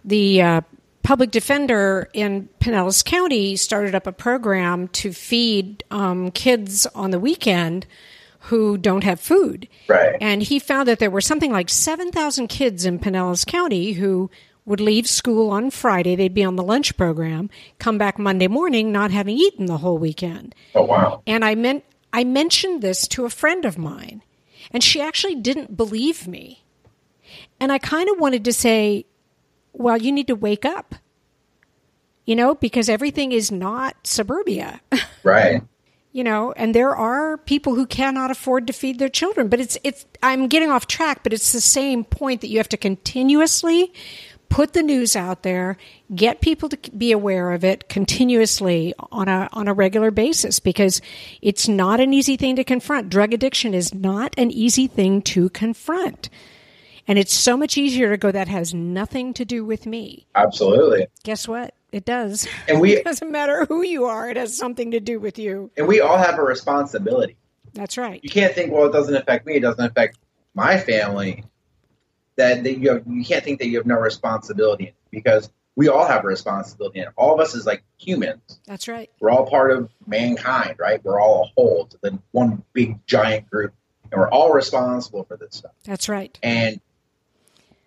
The 0.04 0.42
uh, 0.42 0.60
public 1.02 1.30
defender 1.30 2.08
in 2.12 2.48
Pinellas 2.60 3.04
County 3.04 3.56
started 3.56 3.94
up 3.94 4.06
a 4.06 4.12
program 4.12 4.88
to 4.88 5.12
feed 5.12 5.84
um, 5.90 6.30
kids 6.30 6.86
on 6.94 7.10
the 7.10 7.20
weekend 7.20 7.86
who 8.46 8.76
don't 8.76 9.04
have 9.04 9.20
food. 9.20 9.68
Right. 9.88 10.16
And 10.20 10.42
he 10.42 10.58
found 10.58 10.88
that 10.88 10.98
there 10.98 11.10
were 11.10 11.20
something 11.20 11.52
like 11.52 11.68
7,000 11.68 12.48
kids 12.48 12.84
in 12.84 12.98
Pinellas 12.98 13.46
County 13.46 13.92
who 13.92 14.30
would 14.64 14.80
leave 14.80 15.06
school 15.08 15.50
on 15.50 15.70
Friday. 15.70 16.14
They'd 16.14 16.34
be 16.34 16.44
on 16.44 16.56
the 16.56 16.62
lunch 16.62 16.96
program, 16.96 17.50
come 17.78 17.98
back 17.98 18.18
Monday 18.18 18.48
morning 18.48 18.92
not 18.92 19.10
having 19.10 19.36
eaten 19.36 19.66
the 19.66 19.78
whole 19.78 19.98
weekend. 19.98 20.54
Oh, 20.74 20.84
wow. 20.84 21.22
And 21.26 21.44
I 21.44 21.54
meant 21.54 21.84
I 22.12 22.24
mentioned 22.24 22.82
this 22.82 23.08
to 23.08 23.24
a 23.24 23.30
friend 23.30 23.64
of 23.64 23.78
mine, 23.78 24.22
and 24.70 24.82
she 24.82 25.00
actually 25.00 25.34
didn't 25.36 25.76
believe 25.76 26.28
me. 26.28 26.62
And 27.58 27.72
I 27.72 27.78
kind 27.78 28.08
of 28.10 28.18
wanted 28.20 28.44
to 28.44 28.52
say, 28.52 29.06
well, 29.72 29.96
you 29.96 30.12
need 30.12 30.26
to 30.28 30.34
wake 30.34 30.64
up. 30.64 30.94
You 32.26 32.36
know, 32.36 32.54
because 32.54 32.88
everything 32.88 33.32
is 33.32 33.50
not 33.50 34.06
suburbia. 34.06 34.80
Right. 35.24 35.62
you 36.10 36.24
know, 36.24 36.52
and 36.52 36.74
there 36.74 36.94
are 36.96 37.36
people 37.38 37.76
who 37.76 37.86
cannot 37.86 38.30
afford 38.32 38.66
to 38.66 38.72
feed 38.72 38.98
their 38.98 39.08
children, 39.08 39.48
but 39.48 39.60
it's 39.60 39.78
it's 39.84 40.04
I'm 40.22 40.48
getting 40.48 40.68
off 40.70 40.86
track, 40.88 41.22
but 41.22 41.32
it's 41.32 41.52
the 41.52 41.60
same 41.60 42.02
point 42.04 42.40
that 42.40 42.48
you 42.48 42.58
have 42.58 42.68
to 42.70 42.76
continuously 42.76 43.92
put 44.52 44.74
the 44.74 44.82
news 44.82 45.16
out 45.16 45.42
there, 45.42 45.78
get 46.14 46.42
people 46.42 46.68
to 46.68 46.90
be 46.90 47.10
aware 47.10 47.52
of 47.52 47.64
it 47.64 47.88
continuously 47.88 48.92
on 49.10 49.26
a 49.26 49.48
on 49.52 49.66
a 49.66 49.72
regular 49.72 50.10
basis 50.10 50.60
because 50.60 51.00
it's 51.40 51.68
not 51.68 52.00
an 52.00 52.12
easy 52.12 52.36
thing 52.36 52.54
to 52.56 52.64
confront. 52.64 53.08
Drug 53.08 53.32
addiction 53.32 53.72
is 53.72 53.94
not 53.94 54.34
an 54.36 54.50
easy 54.50 54.86
thing 54.86 55.22
to 55.22 55.48
confront. 55.50 56.28
And 57.08 57.18
it's 57.18 57.32
so 57.32 57.56
much 57.56 57.78
easier 57.78 58.10
to 58.10 58.16
go 58.18 58.30
that 58.30 58.46
has 58.48 58.74
nothing 58.74 59.32
to 59.34 59.44
do 59.44 59.64
with 59.64 59.86
me. 59.86 60.26
Absolutely. 60.34 61.06
Guess 61.24 61.48
what? 61.48 61.74
It 61.90 62.04
does. 62.04 62.46
And 62.68 62.78
we 62.78 62.92
it 62.96 63.04
doesn't 63.04 63.32
matter 63.32 63.64
who 63.64 63.82
you 63.82 64.04
are, 64.04 64.28
it 64.28 64.36
has 64.36 64.56
something 64.56 64.90
to 64.90 65.00
do 65.00 65.18
with 65.18 65.38
you. 65.38 65.70
and 65.78 65.88
we 65.88 66.00
all 66.00 66.18
have 66.18 66.38
a 66.38 66.42
responsibility. 66.42 67.36
That's 67.72 67.96
right. 67.96 68.20
You 68.22 68.28
can't 68.28 68.54
think, 68.54 68.70
well, 68.70 68.84
it 68.84 68.92
doesn't 68.92 69.14
affect 69.14 69.46
me. 69.46 69.54
It 69.54 69.60
doesn't 69.60 69.82
affect 69.82 70.18
my 70.54 70.76
family. 70.76 71.44
That, 72.36 72.64
that 72.64 72.78
you 72.78 72.90
have, 72.90 73.02
you 73.06 73.24
can't 73.24 73.44
think 73.44 73.58
that 73.60 73.66
you 73.66 73.76
have 73.76 73.86
no 73.86 73.98
responsibility 73.98 74.94
because 75.10 75.50
we 75.76 75.88
all 75.88 76.06
have 76.06 76.24
a 76.24 76.26
responsibility. 76.26 77.00
And 77.00 77.10
all 77.16 77.34
of 77.34 77.40
us 77.40 77.54
is 77.54 77.66
like 77.66 77.82
humans. 77.98 78.60
That's 78.66 78.88
right. 78.88 79.10
We're 79.20 79.30
all 79.30 79.46
part 79.46 79.70
of 79.70 79.90
mankind, 80.06 80.76
right? 80.78 81.02
We're 81.04 81.20
all 81.20 81.44
a 81.44 81.46
whole, 81.54 81.84
it's 81.84 81.96
the 82.02 82.18
one 82.32 82.62
big 82.72 83.06
giant 83.06 83.50
group, 83.50 83.74
and 84.10 84.20
we're 84.20 84.30
all 84.30 84.52
responsible 84.52 85.24
for 85.24 85.36
this 85.36 85.56
stuff. 85.56 85.72
That's 85.84 86.08
right. 86.08 86.38
And 86.42 86.80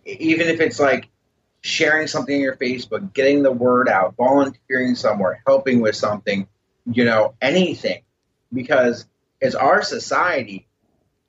even 0.06 0.48
if 0.48 0.60
it's 0.62 0.80
like 0.80 1.10
sharing 1.62 2.08
something 2.08 2.36
on 2.36 2.42
your 2.42 2.56
Facebook, 2.56 3.14
getting 3.14 3.42
the 3.42 3.52
word 3.52 3.90
out, 3.90 4.16
volunteering 4.16 4.96
somewhere, 4.96 5.42
helping 5.48 5.82
with 5.82 5.96
something, 5.96 6.48
you 6.92 7.06
know, 7.06 7.34
anything, 7.42 8.04
because 8.54 9.08
it's 9.42 9.56
our 9.56 9.82
society 9.82 10.68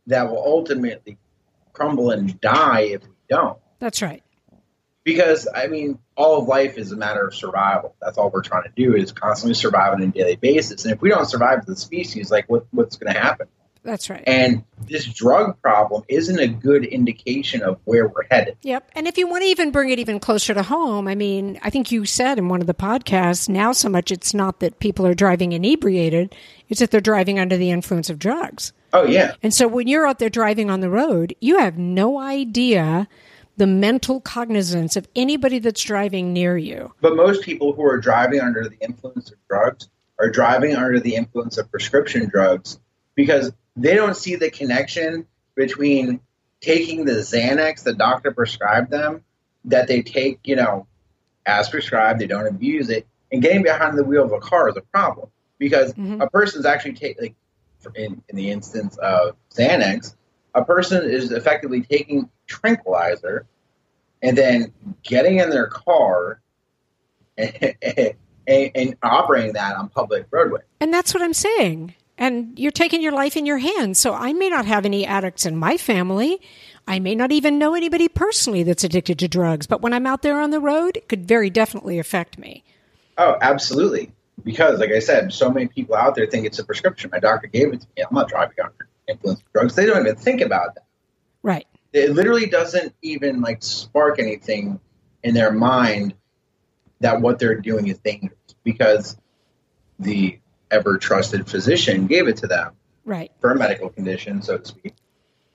that 0.06 0.30
will 0.30 0.42
ultimately 0.44 1.18
crumble 1.76 2.10
and 2.10 2.40
die 2.40 2.80
if 2.80 3.02
we 3.02 3.14
don't. 3.28 3.58
That's 3.78 4.02
right. 4.02 4.22
Because 5.04 5.46
I 5.54 5.68
mean, 5.68 5.98
all 6.16 6.40
of 6.40 6.48
life 6.48 6.78
is 6.78 6.90
a 6.90 6.96
matter 6.96 7.26
of 7.26 7.34
survival. 7.34 7.94
That's 8.00 8.18
all 8.18 8.30
we're 8.30 8.42
trying 8.42 8.64
to 8.64 8.72
do 8.74 8.96
is 8.96 9.12
constantly 9.12 9.54
survive 9.54 9.92
on 9.92 10.02
a 10.02 10.08
daily 10.08 10.36
basis. 10.36 10.84
And 10.84 10.92
if 10.92 11.00
we 11.00 11.10
don't 11.10 11.26
survive 11.26 11.60
as 11.60 11.68
a 11.68 11.76
species, 11.76 12.30
like 12.30 12.48
what, 12.48 12.66
what's 12.72 12.96
going 12.96 13.12
to 13.12 13.20
happen? 13.20 13.46
That's 13.86 14.10
right. 14.10 14.24
And 14.26 14.64
this 14.88 15.04
drug 15.04 15.62
problem 15.62 16.02
isn't 16.08 16.40
a 16.40 16.48
good 16.48 16.84
indication 16.84 17.62
of 17.62 17.78
where 17.84 18.08
we're 18.08 18.26
headed. 18.28 18.56
Yep. 18.62 18.90
And 18.96 19.06
if 19.06 19.16
you 19.16 19.28
want 19.28 19.44
to 19.44 19.48
even 19.48 19.70
bring 19.70 19.90
it 19.90 20.00
even 20.00 20.18
closer 20.18 20.52
to 20.54 20.64
home, 20.64 21.06
I 21.06 21.14
mean, 21.14 21.60
I 21.62 21.70
think 21.70 21.92
you 21.92 22.04
said 22.04 22.36
in 22.36 22.48
one 22.48 22.60
of 22.60 22.66
the 22.66 22.74
podcasts, 22.74 23.48
now 23.48 23.70
so 23.70 23.88
much 23.88 24.10
it's 24.10 24.34
not 24.34 24.58
that 24.58 24.80
people 24.80 25.06
are 25.06 25.14
driving 25.14 25.52
inebriated, 25.52 26.34
it's 26.68 26.80
that 26.80 26.90
they're 26.90 27.00
driving 27.00 27.38
under 27.38 27.56
the 27.56 27.70
influence 27.70 28.10
of 28.10 28.18
drugs. 28.18 28.72
Oh 28.96 29.04
yeah, 29.04 29.32
And 29.42 29.52
so 29.52 29.68
when 29.68 29.88
you're 29.88 30.06
out 30.06 30.18
there 30.18 30.30
driving 30.30 30.70
on 30.70 30.80
the 30.80 30.88
road, 30.90 31.34
you 31.40 31.58
have 31.58 31.76
no 31.76 32.18
idea 32.18 33.08
the 33.58 33.66
mental 33.66 34.20
cognizance 34.20 34.96
of 34.96 35.06
anybody 35.14 35.58
that's 35.58 35.82
driving 35.82 36.32
near 36.32 36.56
you. 36.56 36.92
but 37.00 37.14
most 37.16 37.42
people 37.42 37.72
who 37.72 37.82
are 37.84 37.98
driving 37.98 38.40
under 38.40 38.68
the 38.68 38.76
influence 38.80 39.30
of 39.30 39.36
drugs 39.48 39.88
are 40.18 40.30
driving 40.30 40.74
under 40.74 40.98
the 41.00 41.14
influence 41.14 41.58
of 41.58 41.70
prescription 41.70 42.28
drugs 42.28 42.78
because 43.14 43.52
they 43.76 43.94
don't 43.94 44.16
see 44.16 44.36
the 44.36 44.50
connection 44.50 45.26
between 45.54 46.20
taking 46.60 47.04
the 47.04 47.12
Xanax 47.12 47.82
the 47.82 47.92
doctor 47.94 48.30
prescribed 48.32 48.90
them 48.90 49.22
that 49.66 49.88
they 49.88 50.00
take, 50.02 50.40
you 50.44 50.56
know, 50.56 50.86
as 51.44 51.68
prescribed, 51.68 52.18
they 52.20 52.26
don't 52.26 52.46
abuse 52.46 52.88
it, 52.88 53.06
and 53.30 53.42
getting 53.42 53.62
behind 53.62 53.96
the 53.98 54.04
wheel 54.04 54.24
of 54.24 54.32
a 54.32 54.40
car 54.40 54.68
is 54.70 54.76
a 54.76 54.80
problem 54.80 55.28
because 55.58 55.92
Mhm. 55.94 56.22
a 56.22 56.28
person's 56.30 56.64
actually 56.66 56.94
take 56.94 57.20
like 57.20 57.34
in, 57.94 58.22
in 58.28 58.36
the 58.36 58.50
instance 58.50 58.96
of 58.98 59.36
Xanax, 59.54 60.14
a 60.54 60.64
person 60.64 61.08
is 61.08 61.32
effectively 61.32 61.82
taking 61.82 62.28
tranquilizer 62.46 63.46
and 64.22 64.36
then 64.36 64.72
getting 65.02 65.38
in 65.38 65.50
their 65.50 65.66
car 65.66 66.40
and, 67.36 67.74
and, 68.46 68.70
and 68.74 68.96
operating 69.02 69.52
that 69.52 69.76
on 69.76 69.88
public 69.88 70.26
roadway. 70.30 70.60
And 70.80 70.92
that's 70.92 71.14
what 71.14 71.22
I'm 71.22 71.34
saying. 71.34 71.94
And 72.18 72.58
you're 72.58 72.72
taking 72.72 73.02
your 73.02 73.12
life 73.12 73.36
in 73.36 73.44
your 73.44 73.58
hands. 73.58 73.98
So 73.98 74.14
I 74.14 74.32
may 74.32 74.48
not 74.48 74.64
have 74.64 74.86
any 74.86 75.04
addicts 75.04 75.44
in 75.44 75.56
my 75.56 75.76
family. 75.76 76.40
I 76.88 76.98
may 76.98 77.14
not 77.14 77.30
even 77.30 77.58
know 77.58 77.74
anybody 77.74 78.08
personally 78.08 78.62
that's 78.62 78.84
addicted 78.84 79.18
to 79.18 79.28
drugs. 79.28 79.66
But 79.66 79.82
when 79.82 79.92
I'm 79.92 80.06
out 80.06 80.22
there 80.22 80.40
on 80.40 80.50
the 80.50 80.60
road, 80.60 80.96
it 80.96 81.08
could 81.08 81.26
very 81.26 81.50
definitely 81.50 81.98
affect 81.98 82.38
me. 82.38 82.64
Oh, 83.18 83.36
absolutely. 83.40 84.12
Because, 84.44 84.80
like 84.80 84.90
I 84.90 84.98
said, 84.98 85.32
so 85.32 85.50
many 85.50 85.66
people 85.66 85.94
out 85.94 86.14
there 86.14 86.26
think 86.26 86.46
it's 86.46 86.58
a 86.58 86.64
prescription. 86.64 87.10
My 87.10 87.18
doctor 87.18 87.46
gave 87.46 87.72
it 87.72 87.80
to 87.80 87.86
me. 87.96 88.02
I'm 88.02 88.14
not 88.14 88.28
driving 88.28 88.56
under 88.62 88.88
influence 89.08 89.40
of 89.40 89.52
drugs. 89.52 89.74
They 89.74 89.86
don't 89.86 90.06
even 90.06 90.16
think 90.16 90.40
about 90.40 90.74
that. 90.74 90.84
Right. 91.42 91.66
It 91.92 92.10
literally 92.10 92.46
doesn't 92.46 92.94
even 93.02 93.40
like 93.40 93.62
spark 93.62 94.18
anything 94.18 94.80
in 95.22 95.34
their 95.34 95.52
mind 95.52 96.14
that 97.00 97.20
what 97.20 97.38
they're 97.38 97.60
doing 97.60 97.88
is 97.88 97.98
dangerous 97.98 98.38
because 98.64 99.16
the 99.98 100.38
ever 100.70 100.98
trusted 100.98 101.48
physician 101.48 102.06
gave 102.06 102.28
it 102.28 102.38
to 102.38 102.46
them 102.46 102.72
Right. 103.04 103.30
for 103.40 103.52
a 103.52 103.56
medical 103.56 103.88
condition, 103.88 104.42
so 104.42 104.58
to 104.58 104.64
speak. 104.64 104.94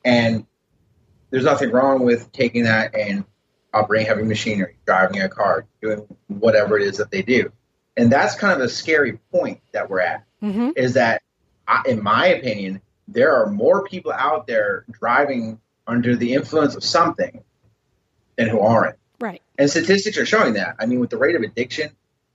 And 0.05 0.45
there's 1.29 1.43
nothing 1.43 1.71
wrong 1.71 2.03
with 2.03 2.31
taking 2.31 2.63
that 2.63 2.95
and 2.95 3.25
operating 3.73 4.07
heavy 4.07 4.23
machinery, 4.23 4.77
driving 4.85 5.21
a 5.21 5.29
car, 5.29 5.65
doing 5.81 6.05
whatever 6.27 6.77
it 6.77 6.83
is 6.83 6.97
that 6.97 7.11
they 7.11 7.21
do. 7.21 7.51
And 7.97 8.11
that's 8.11 8.35
kind 8.35 8.53
of 8.53 8.61
a 8.61 8.69
scary 8.69 9.19
point 9.31 9.61
that 9.73 9.89
we're 9.89 10.01
at 10.01 10.23
hmm 10.39 10.71
is 10.75 10.93
that, 10.93 11.21
I- 11.67 11.83
in 11.87 12.01
my 12.01 12.27
opinion, 12.27 12.81
there 13.07 13.35
are 13.35 13.49
more 13.49 13.83
people 13.83 14.11
out 14.11 14.47
there 14.47 14.85
driving 14.89 15.59
under 15.85 16.15
the 16.15 16.33
influence 16.33 16.75
of 16.75 16.83
something 16.83 17.43
than 18.37 18.47
who 18.47 18.59
aren't. 18.61 18.95
Right. 19.19 19.41
And 19.57 19.69
statistics 19.69 20.17
are 20.17 20.25
showing 20.25 20.53
that. 20.53 20.75
I 20.79 20.85
mean, 20.85 20.99
with 20.99 21.09
the 21.09 21.17
rate 21.17 21.35
of 21.35 21.41
addiction 21.43 21.91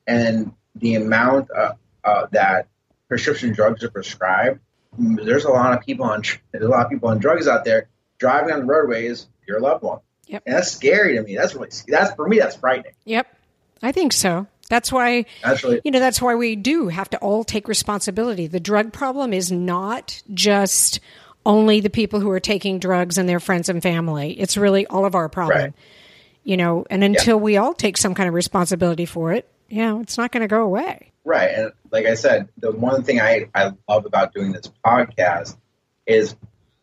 and 0.07 0.53
the 0.77 0.95
amount 0.97 1.51
uh, 1.51 1.73
uh, 2.05 2.27
that 2.33 2.69
prescription 3.09 3.53
drugs 3.53 3.83
are 3.83 3.91
prescribed, 3.91 4.61
there's 4.99 5.45
a 5.45 5.51
lot 5.51 5.73
of 5.77 5.85
people 5.85 6.07
on 6.07 6.23
there's 6.53 6.65
a 6.65 6.69
lot 6.69 6.85
of 6.85 6.91
people 6.91 7.09
on 7.09 7.19
drugs 7.19 7.49
out 7.49 7.65
there 7.65 7.89
driving 8.19 8.53
on 8.53 8.61
the 8.61 8.67
roadways. 8.67 9.27
Your 9.49 9.61
loved 9.61 9.83
one. 9.83 10.01
Yep. 10.27 10.43
And 10.47 10.55
that's 10.57 10.71
scary 10.71 11.17
to 11.17 11.23
me. 11.23 11.37
That's 11.37 11.55
really 11.55 11.71
that's 11.89 12.15
for 12.15 12.29
me. 12.29 12.39
That's 12.39 12.57
frightening. 12.57 12.93
Yep. 13.05 13.27
I 13.83 13.93
think 13.93 14.13
so. 14.13 14.47
That's 14.69 14.91
why 14.91 15.27
really 15.63 15.81
you 15.85 15.91
know 15.91 16.01
that's 16.01 16.21
why 16.21 16.35
we 16.35 16.57
do 16.57 16.89
have 16.89 17.11
to 17.11 17.19
all 17.19 17.45
take 17.45 17.69
responsibility 17.69 18.47
the 18.47 18.61
drug 18.61 18.93
problem 18.93 19.33
is 19.33 19.53
not 19.53 20.23
just 20.35 21.01
only 21.45 21.81
the 21.81 21.91
people 21.91 22.19
who 22.19 22.31
are 22.31 22.41
taking 22.41 22.81
drugs 22.81 23.19
and 23.19 23.29
their 23.29 23.39
friends 23.39 23.69
and 23.69 23.81
family 23.83 24.33
it's 24.41 24.57
really 24.57 24.87
all 24.87 25.05
of 25.05 25.15
our 25.15 25.29
problem 25.29 25.59
Right. 25.59 25.73
You 26.47 26.57
know, 26.57 26.87
and 26.89 27.03
until 27.03 27.39
yeah. 27.39 27.43
we 27.43 27.57
all 27.57 27.75
take 27.75 27.97
some 27.97 28.15
kind 28.15 28.29
of 28.29 28.35
responsibility 28.35 29.05
for 29.05 29.33
it, 29.33 29.51
you 29.69 29.83
know, 29.83 30.01
it's 30.01 30.17
not 30.17 30.31
going 30.31 30.43
to 30.43 30.47
go 30.47 30.63
away. 30.63 31.11
Right. 31.25 31.51
And 31.51 31.73
like 31.91 32.07
I 32.07 32.15
said, 32.15 32.49
the 32.59 32.71
one 32.71 33.03
thing 33.03 33.21
I, 33.21 33.49
I 33.53 33.73
love 33.89 34.07
about 34.07 34.33
doing 34.33 34.53
this 34.53 34.71
podcast 34.85 35.57
is, 36.07 36.37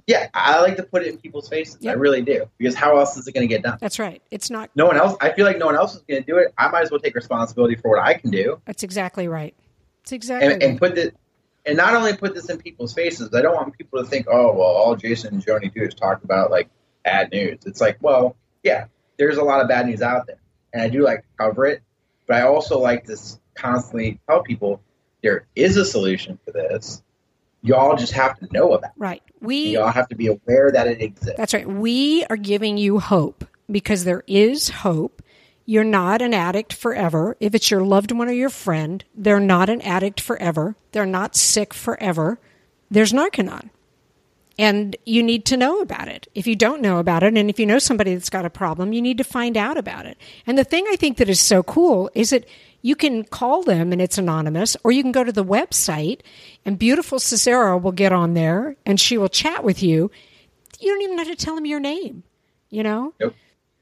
yeah, 0.08 0.28
I 0.34 0.60
like 0.62 0.76
to 0.78 0.84
put 0.84 1.04
it 1.04 1.08
in 1.10 1.18
people's 1.18 1.48
faces. 1.48 1.78
Yep. 1.80 1.96
I 1.96 1.98
really 1.98 2.22
do. 2.22 2.46
Because 2.58 2.76
how 2.76 2.98
else 2.98 3.16
is 3.18 3.28
it 3.28 3.34
going 3.34 3.48
to 3.48 3.54
get 3.54 3.64
done? 3.64 3.78
That's 3.80 4.00
right. 4.00 4.22
It's 4.32 4.50
not. 4.50 4.70
No 4.76 4.86
one 4.86 4.98
else. 4.98 5.16
I 5.22 5.32
feel 5.32 5.46
like 5.46 5.58
no 5.58 5.66
one 5.66 5.76
else 5.76 5.96
is 5.96 6.02
going 6.02 6.22
to 6.22 6.26
do 6.30 6.38
it. 6.38 6.54
I 6.58 6.68
might 6.70 6.82
as 6.82 6.92
well 6.92 7.00
take 7.00 7.16
responsibility 7.16 7.76
for 7.76 7.90
what 7.90 8.00
I 8.00 8.16
can 8.16 8.30
do. 8.30 8.62
That's 8.66 8.84
exactly 8.84 9.28
right. 9.28 9.56
It's 10.02 10.12
exactly 10.12 10.54
and, 10.54 10.62
and 10.64 10.80
put 10.80 10.96
the 10.96 11.14
and 11.66 11.78
not 11.78 11.96
only 11.96 12.16
put 12.16 12.36
this 12.36 12.50
in 12.50 12.58
people's 12.58 12.94
faces. 12.94 13.34
I 13.34 13.42
don't 13.42 13.56
want 13.56 13.78
people 13.78 14.04
to 14.04 14.10
think, 14.10 14.28
oh, 14.30 14.52
well, 14.54 14.68
all 14.68 14.96
Jason 14.98 15.36
and 15.36 15.46
Joni 15.46 15.74
do 15.74 15.82
is 15.82 15.94
talk 15.94 16.24
about 16.24 16.52
like 16.52 16.70
bad 17.06 17.32
news. 17.32 17.60
It's 17.66 17.80
like, 17.80 17.98
well, 18.02 18.36
yeah, 18.64 18.88
there's 19.18 19.38
a 19.38 19.44
lot 19.44 19.62
of 19.62 19.70
bad 19.70 19.86
news 19.88 20.02
out 20.02 20.28
there, 20.28 20.42
and 20.74 20.82
I 20.82 20.90
do 20.90 21.04
like 21.04 21.22
to 21.22 21.28
cover 21.38 21.66
it, 21.66 21.82
but 22.28 22.38
I 22.38 22.42
also 22.42 22.80
like 22.80 23.06
to 23.06 23.18
constantly 23.56 24.20
tell 24.28 24.44
people 24.44 24.82
there 25.22 25.46
is 25.56 25.78
a 25.78 25.86
solution 25.86 26.38
for 26.44 26.52
this. 26.52 27.02
Y'all 27.64 27.96
just 27.96 28.12
have 28.14 28.38
to 28.40 28.48
know 28.52 28.74
about. 28.74 28.92
Right. 28.98 29.24
We 29.42 29.72
y'all 29.74 29.90
have 29.92 30.08
to 30.10 30.16
be 30.16 30.28
aware 30.28 30.72
that 30.72 30.86
it 30.88 31.02
exists. 31.02 31.38
That's 31.38 31.54
right. 31.54 31.68
We 31.68 32.24
are 32.30 32.38
giving 32.38 32.78
you 32.78 33.00
hope 33.00 33.46
because 33.72 34.04
there 34.04 34.24
is 34.28 34.70
hope. 34.70 35.22
You're 35.66 35.86
not 35.86 36.22
an 36.22 36.34
addict 36.34 36.74
forever. 36.74 37.38
If 37.40 37.56
it's 37.56 37.72
your 37.72 37.82
loved 37.84 38.12
one 38.12 38.28
or 38.28 38.34
your 38.34 38.50
friend, 38.50 39.04
they're 39.16 39.40
not 39.40 39.70
an 39.70 39.82
addict 39.82 40.20
forever. 40.20 40.76
They're 40.92 41.06
not 41.06 41.36
sick 41.38 41.74
forever. 41.74 42.38
There's 42.92 43.14
Narconon. 43.14 43.70
and 44.60 44.96
you 45.06 45.24
need 45.24 45.46
to 45.46 45.58
know 45.58 45.80
about 45.82 46.08
it. 46.10 46.28
If 46.36 46.46
you 46.48 46.56
don't 46.56 46.82
know 46.82 47.00
about 47.00 47.24
it, 47.24 47.36
and 47.36 47.50
if 47.50 47.60
you 47.60 47.66
know 47.66 47.80
somebody 47.80 48.14
that's 48.14 48.30
got 48.30 48.46
a 48.46 48.50
problem, 48.52 48.94
you 48.94 49.02
need 49.02 49.18
to 49.18 49.24
find 49.24 49.58
out 49.58 49.78
about 49.78 50.06
it. 50.06 50.18
And 50.46 50.58
the 50.58 50.64
thing 50.64 50.86
I 50.90 50.96
think 50.96 51.18
that 51.18 51.30
is 51.30 51.40
so 51.42 51.64
cool 51.64 52.12
is 52.14 52.30
that 52.32 52.46
you 52.84 52.96
can 52.96 53.24
call 53.24 53.64
them 53.64 53.92
and 53.92 54.02
it's 54.02 54.20
anonymous, 54.20 54.78
or 54.84 54.92
you 54.92 55.02
can 55.02 55.14
go 55.14 55.24
to 55.24 55.32
the 55.32 55.44
website 55.44 56.20
and 56.66 56.78
beautiful 56.78 57.18
Cicero 57.18 57.78
will 57.78 57.94
get 57.94 58.12
on 58.12 58.36
there 58.36 58.76
and 58.86 59.00
she 59.00 59.18
will 59.18 59.30
chat 59.30 59.64
with 59.64 59.82
you. 59.82 60.12
You 60.80 60.92
don't 60.92 61.02
even 61.02 61.18
have 61.18 61.28
to 61.28 61.36
tell 61.36 61.56
them 61.56 61.66
your 61.66 61.80
name, 61.80 62.24
you 62.70 62.84
know? 62.84 63.14
Yep. 63.20 63.34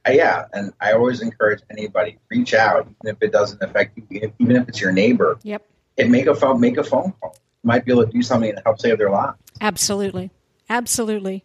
Uh, 0.07 0.11
yeah, 0.11 0.45
and 0.53 0.71
I 0.79 0.93
always 0.93 1.21
encourage 1.21 1.61
anybody 1.69 2.17
reach 2.29 2.53
out, 2.53 2.87
even 3.03 3.15
if 3.15 3.21
it 3.21 3.31
doesn't 3.31 3.61
affect 3.61 3.97
you, 4.09 4.31
even 4.39 4.55
if 4.55 4.69
it's 4.69 4.79
your 4.79 4.91
neighbor. 4.91 5.37
Yep. 5.43 5.65
And 5.97 6.11
make 6.11 6.27
a 6.27 6.35
phone, 6.35 6.59
make 6.59 6.77
a 6.77 6.83
phone 6.83 7.13
call. 7.19 7.35
You 7.63 7.67
might 7.67 7.85
be 7.85 7.91
able 7.91 8.05
to 8.05 8.11
do 8.11 8.21
something 8.21 8.55
to 8.55 8.61
help 8.63 8.79
save 8.79 8.99
their 8.99 9.09
lives. 9.09 9.37
Absolutely. 9.59 10.29
Absolutely. 10.69 11.43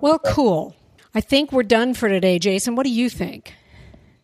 Well, 0.00 0.18
cool. 0.18 0.76
I 1.14 1.20
think 1.20 1.52
we're 1.52 1.62
done 1.62 1.94
for 1.94 2.08
today, 2.08 2.38
Jason. 2.38 2.74
What 2.74 2.84
do 2.84 2.90
you 2.90 3.08
think? 3.08 3.54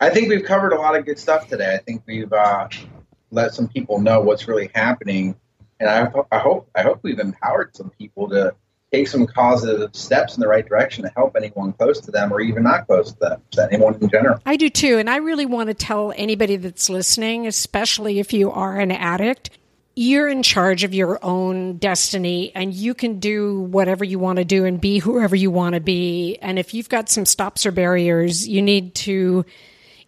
I 0.01 0.11
think 0.11 0.29
we've 0.29 0.45
covered 0.45 0.73
a 0.73 0.77
lot 0.77 0.97
of 0.97 1.07
good 1.07 1.19
stuff 1.19 1.49
today. 1.49 1.75
I 1.75 1.79
think 1.79 2.03
we've 2.07 2.33
uh, 2.33 2.69
let 3.31 3.55
some 3.55 3.69
people 3.69 4.01
know 4.01 4.21
what's 4.21 4.47
really 4.47 4.71
happening, 4.75 5.37
and 5.81 5.89
I, 5.89 6.11
I 6.31 6.39
hope 6.39 6.69
I 6.75 6.83
hope 6.83 7.01
we've 7.03 7.19
empowered 7.19 7.75
some 7.77 7.91
people 7.91 8.29
to 8.31 8.55
take 8.93 9.09
some 9.09 9.27
positive 9.27 9.95
steps 9.95 10.37
in 10.37 10.41
the 10.41 10.49
right 10.49 10.67
direction 10.67 11.05
to 11.05 11.11
help 11.17 11.37
anyone 11.37 11.73
close 11.73 12.01
to 12.01 12.11
them 12.11 12.33
or 12.33 12.41
even 12.41 12.63
not 12.63 12.87
close 12.87 13.13
to 13.13 13.19
them, 13.19 13.43
to 13.51 13.69
anyone 13.71 13.95
in 14.01 14.09
general. 14.09 14.41
I 14.47 14.57
do 14.57 14.71
too. 14.71 14.99
And 14.99 15.11
I 15.11 15.17
really 15.17 15.47
want 15.47 15.69
to 15.69 15.75
tell 15.75 16.13
anybody 16.17 16.57
that's 16.57 16.89
listening, 16.89 17.47
especially 17.47 18.21
if 18.21 18.33
you 18.33 18.51
are 18.53 18.79
an 18.79 18.93
addict, 18.93 19.51
you're 19.97 20.29
in 20.29 20.43
charge 20.43 20.85
of 20.85 20.95
your 20.95 21.19
own 21.25 21.79
destiny 21.79 22.53
and 22.55 22.73
you 22.73 22.95
can 22.95 23.19
do 23.19 23.63
whatever 23.63 24.05
you 24.05 24.19
want 24.19 24.37
to 24.37 24.45
do 24.45 24.65
and 24.65 24.81
be 24.81 24.99
whoever 24.99 25.35
you 25.35 25.51
want 25.51 25.75
to 25.75 25.81
be. 25.81 26.39
And 26.41 26.59
if 26.59 26.73
you've 26.73 26.89
got 26.89 27.09
some 27.09 27.27
stops 27.27 27.67
or 27.67 27.73
barriers, 27.73 28.47
you 28.47 28.63
need 28.63 28.95
to 28.97 29.45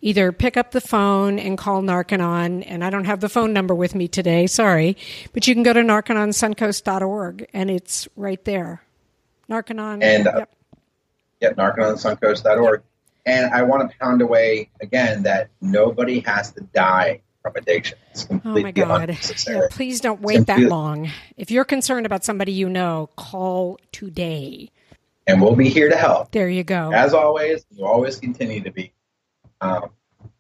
either 0.01 0.33
pick 0.33 0.57
up 0.57 0.71
the 0.71 0.81
phone 0.81 1.39
and 1.39 1.59
call 1.59 1.83
Narconon. 1.83 2.65
And 2.67 2.85
I 2.85 2.91
don't 2.91 3.05
have 3.05 3.21
the 3.21 3.29
phone 3.29 3.53
number 3.53 3.75
with 3.75 3.95
me 3.95 4.09
today, 4.09 4.47
sorry, 4.47 4.97
but 5.33 5.47
you 5.47 5.55
can 5.55 5.63
go 5.63 5.73
to 5.73 5.81
narcononsuncoast.org 5.81 7.49
and 7.53 7.71
it's 7.71 8.09
right 8.17 8.45
there. 8.45 8.83
Narconon. 9.51 10.03
And, 10.03 10.29
uh, 10.29 10.47
yep. 11.41 11.57
narcononsuncoast.org. 11.57 12.81
Yep. 12.81 12.85
And 13.27 13.53
I 13.53 13.63
want 13.63 13.91
to 13.91 13.99
pound 13.99 14.23
away 14.23 14.71
again 14.81 15.25
that 15.25 15.51
nobody 15.61 16.21
has 16.21 16.53
to 16.53 16.63
die 16.63 17.21
from 17.43 17.53
addiction. 17.57 17.99
oh 18.45 18.59
my 18.59 18.71
God. 18.71 19.19
Yeah, 19.47 19.67
please 19.71 20.01
don't 20.01 20.21
wait 20.21 20.47
that 20.47 20.61
long. 20.61 21.11
If 21.37 21.51
you're 21.51 21.65
concerned 21.65 22.07
about 22.07 22.25
somebody 22.25 22.53
you 22.53 22.69
know, 22.69 23.11
call 23.17 23.79
today. 23.93 24.71
And 25.27 25.43
we'll 25.43 25.57
be 25.57 25.69
here 25.69 25.91
to 25.91 25.97
help. 25.97 26.31
There 26.31 26.49
you 26.49 26.65
go. 26.65 26.91
As 26.91 27.13
always, 27.13 27.67
you 27.71 27.85
always 27.85 28.17
continue 28.17 28.63
to 28.63 28.71
be. 28.71 28.93
Um, 29.61 29.91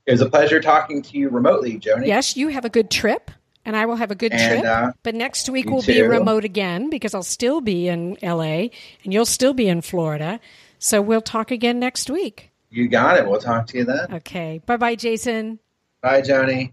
it 0.07 0.13
was 0.13 0.21
a 0.21 0.29
pleasure 0.29 0.61
talking 0.61 1.03
to 1.03 1.19
you 1.19 1.29
remotely, 1.29 1.79
Joni. 1.79 2.07
Yes, 2.07 2.37
you 2.37 2.49
have 2.49 2.65
a 2.65 2.71
good 2.71 2.91
trip, 2.91 3.31
and 3.65 3.77
I 3.77 3.87
will 3.87 3.97
have 3.97 4.11
a 4.11 4.15
good 4.15 4.33
and, 4.33 4.61
trip. 4.61 4.65
Uh, 4.65 4.93
but 5.03 5.15
next 5.15 5.49
week 5.51 5.69
will 5.69 5.83
be 5.83 6.01
remote 6.03 6.45
again 6.45 6.89
because 6.89 7.15
I'll 7.15 7.23
still 7.23 7.61
be 7.61 7.89
in 7.89 8.17
LA 8.23 8.69
and 9.05 9.13
you'll 9.13 9.27
still 9.27 9.53
be 9.53 9.69
in 9.69 9.83
Florida. 9.83 10.41
So 10.79 11.03
we'll 11.03 11.21
talk 11.21 11.51
again 11.51 11.79
next 11.79 12.09
week. 12.09 12.51
You 12.71 12.89
got 12.89 13.19
it. 13.19 13.29
We'll 13.29 13.41
talk 13.41 13.67
to 13.69 13.79
you 13.79 13.85
then. 13.85 14.15
Okay. 14.15 14.61
Bye 14.65 14.77
bye, 14.77 14.95
Jason. 14.95 15.59
Bye, 16.01 16.23
Joni. 16.23 16.73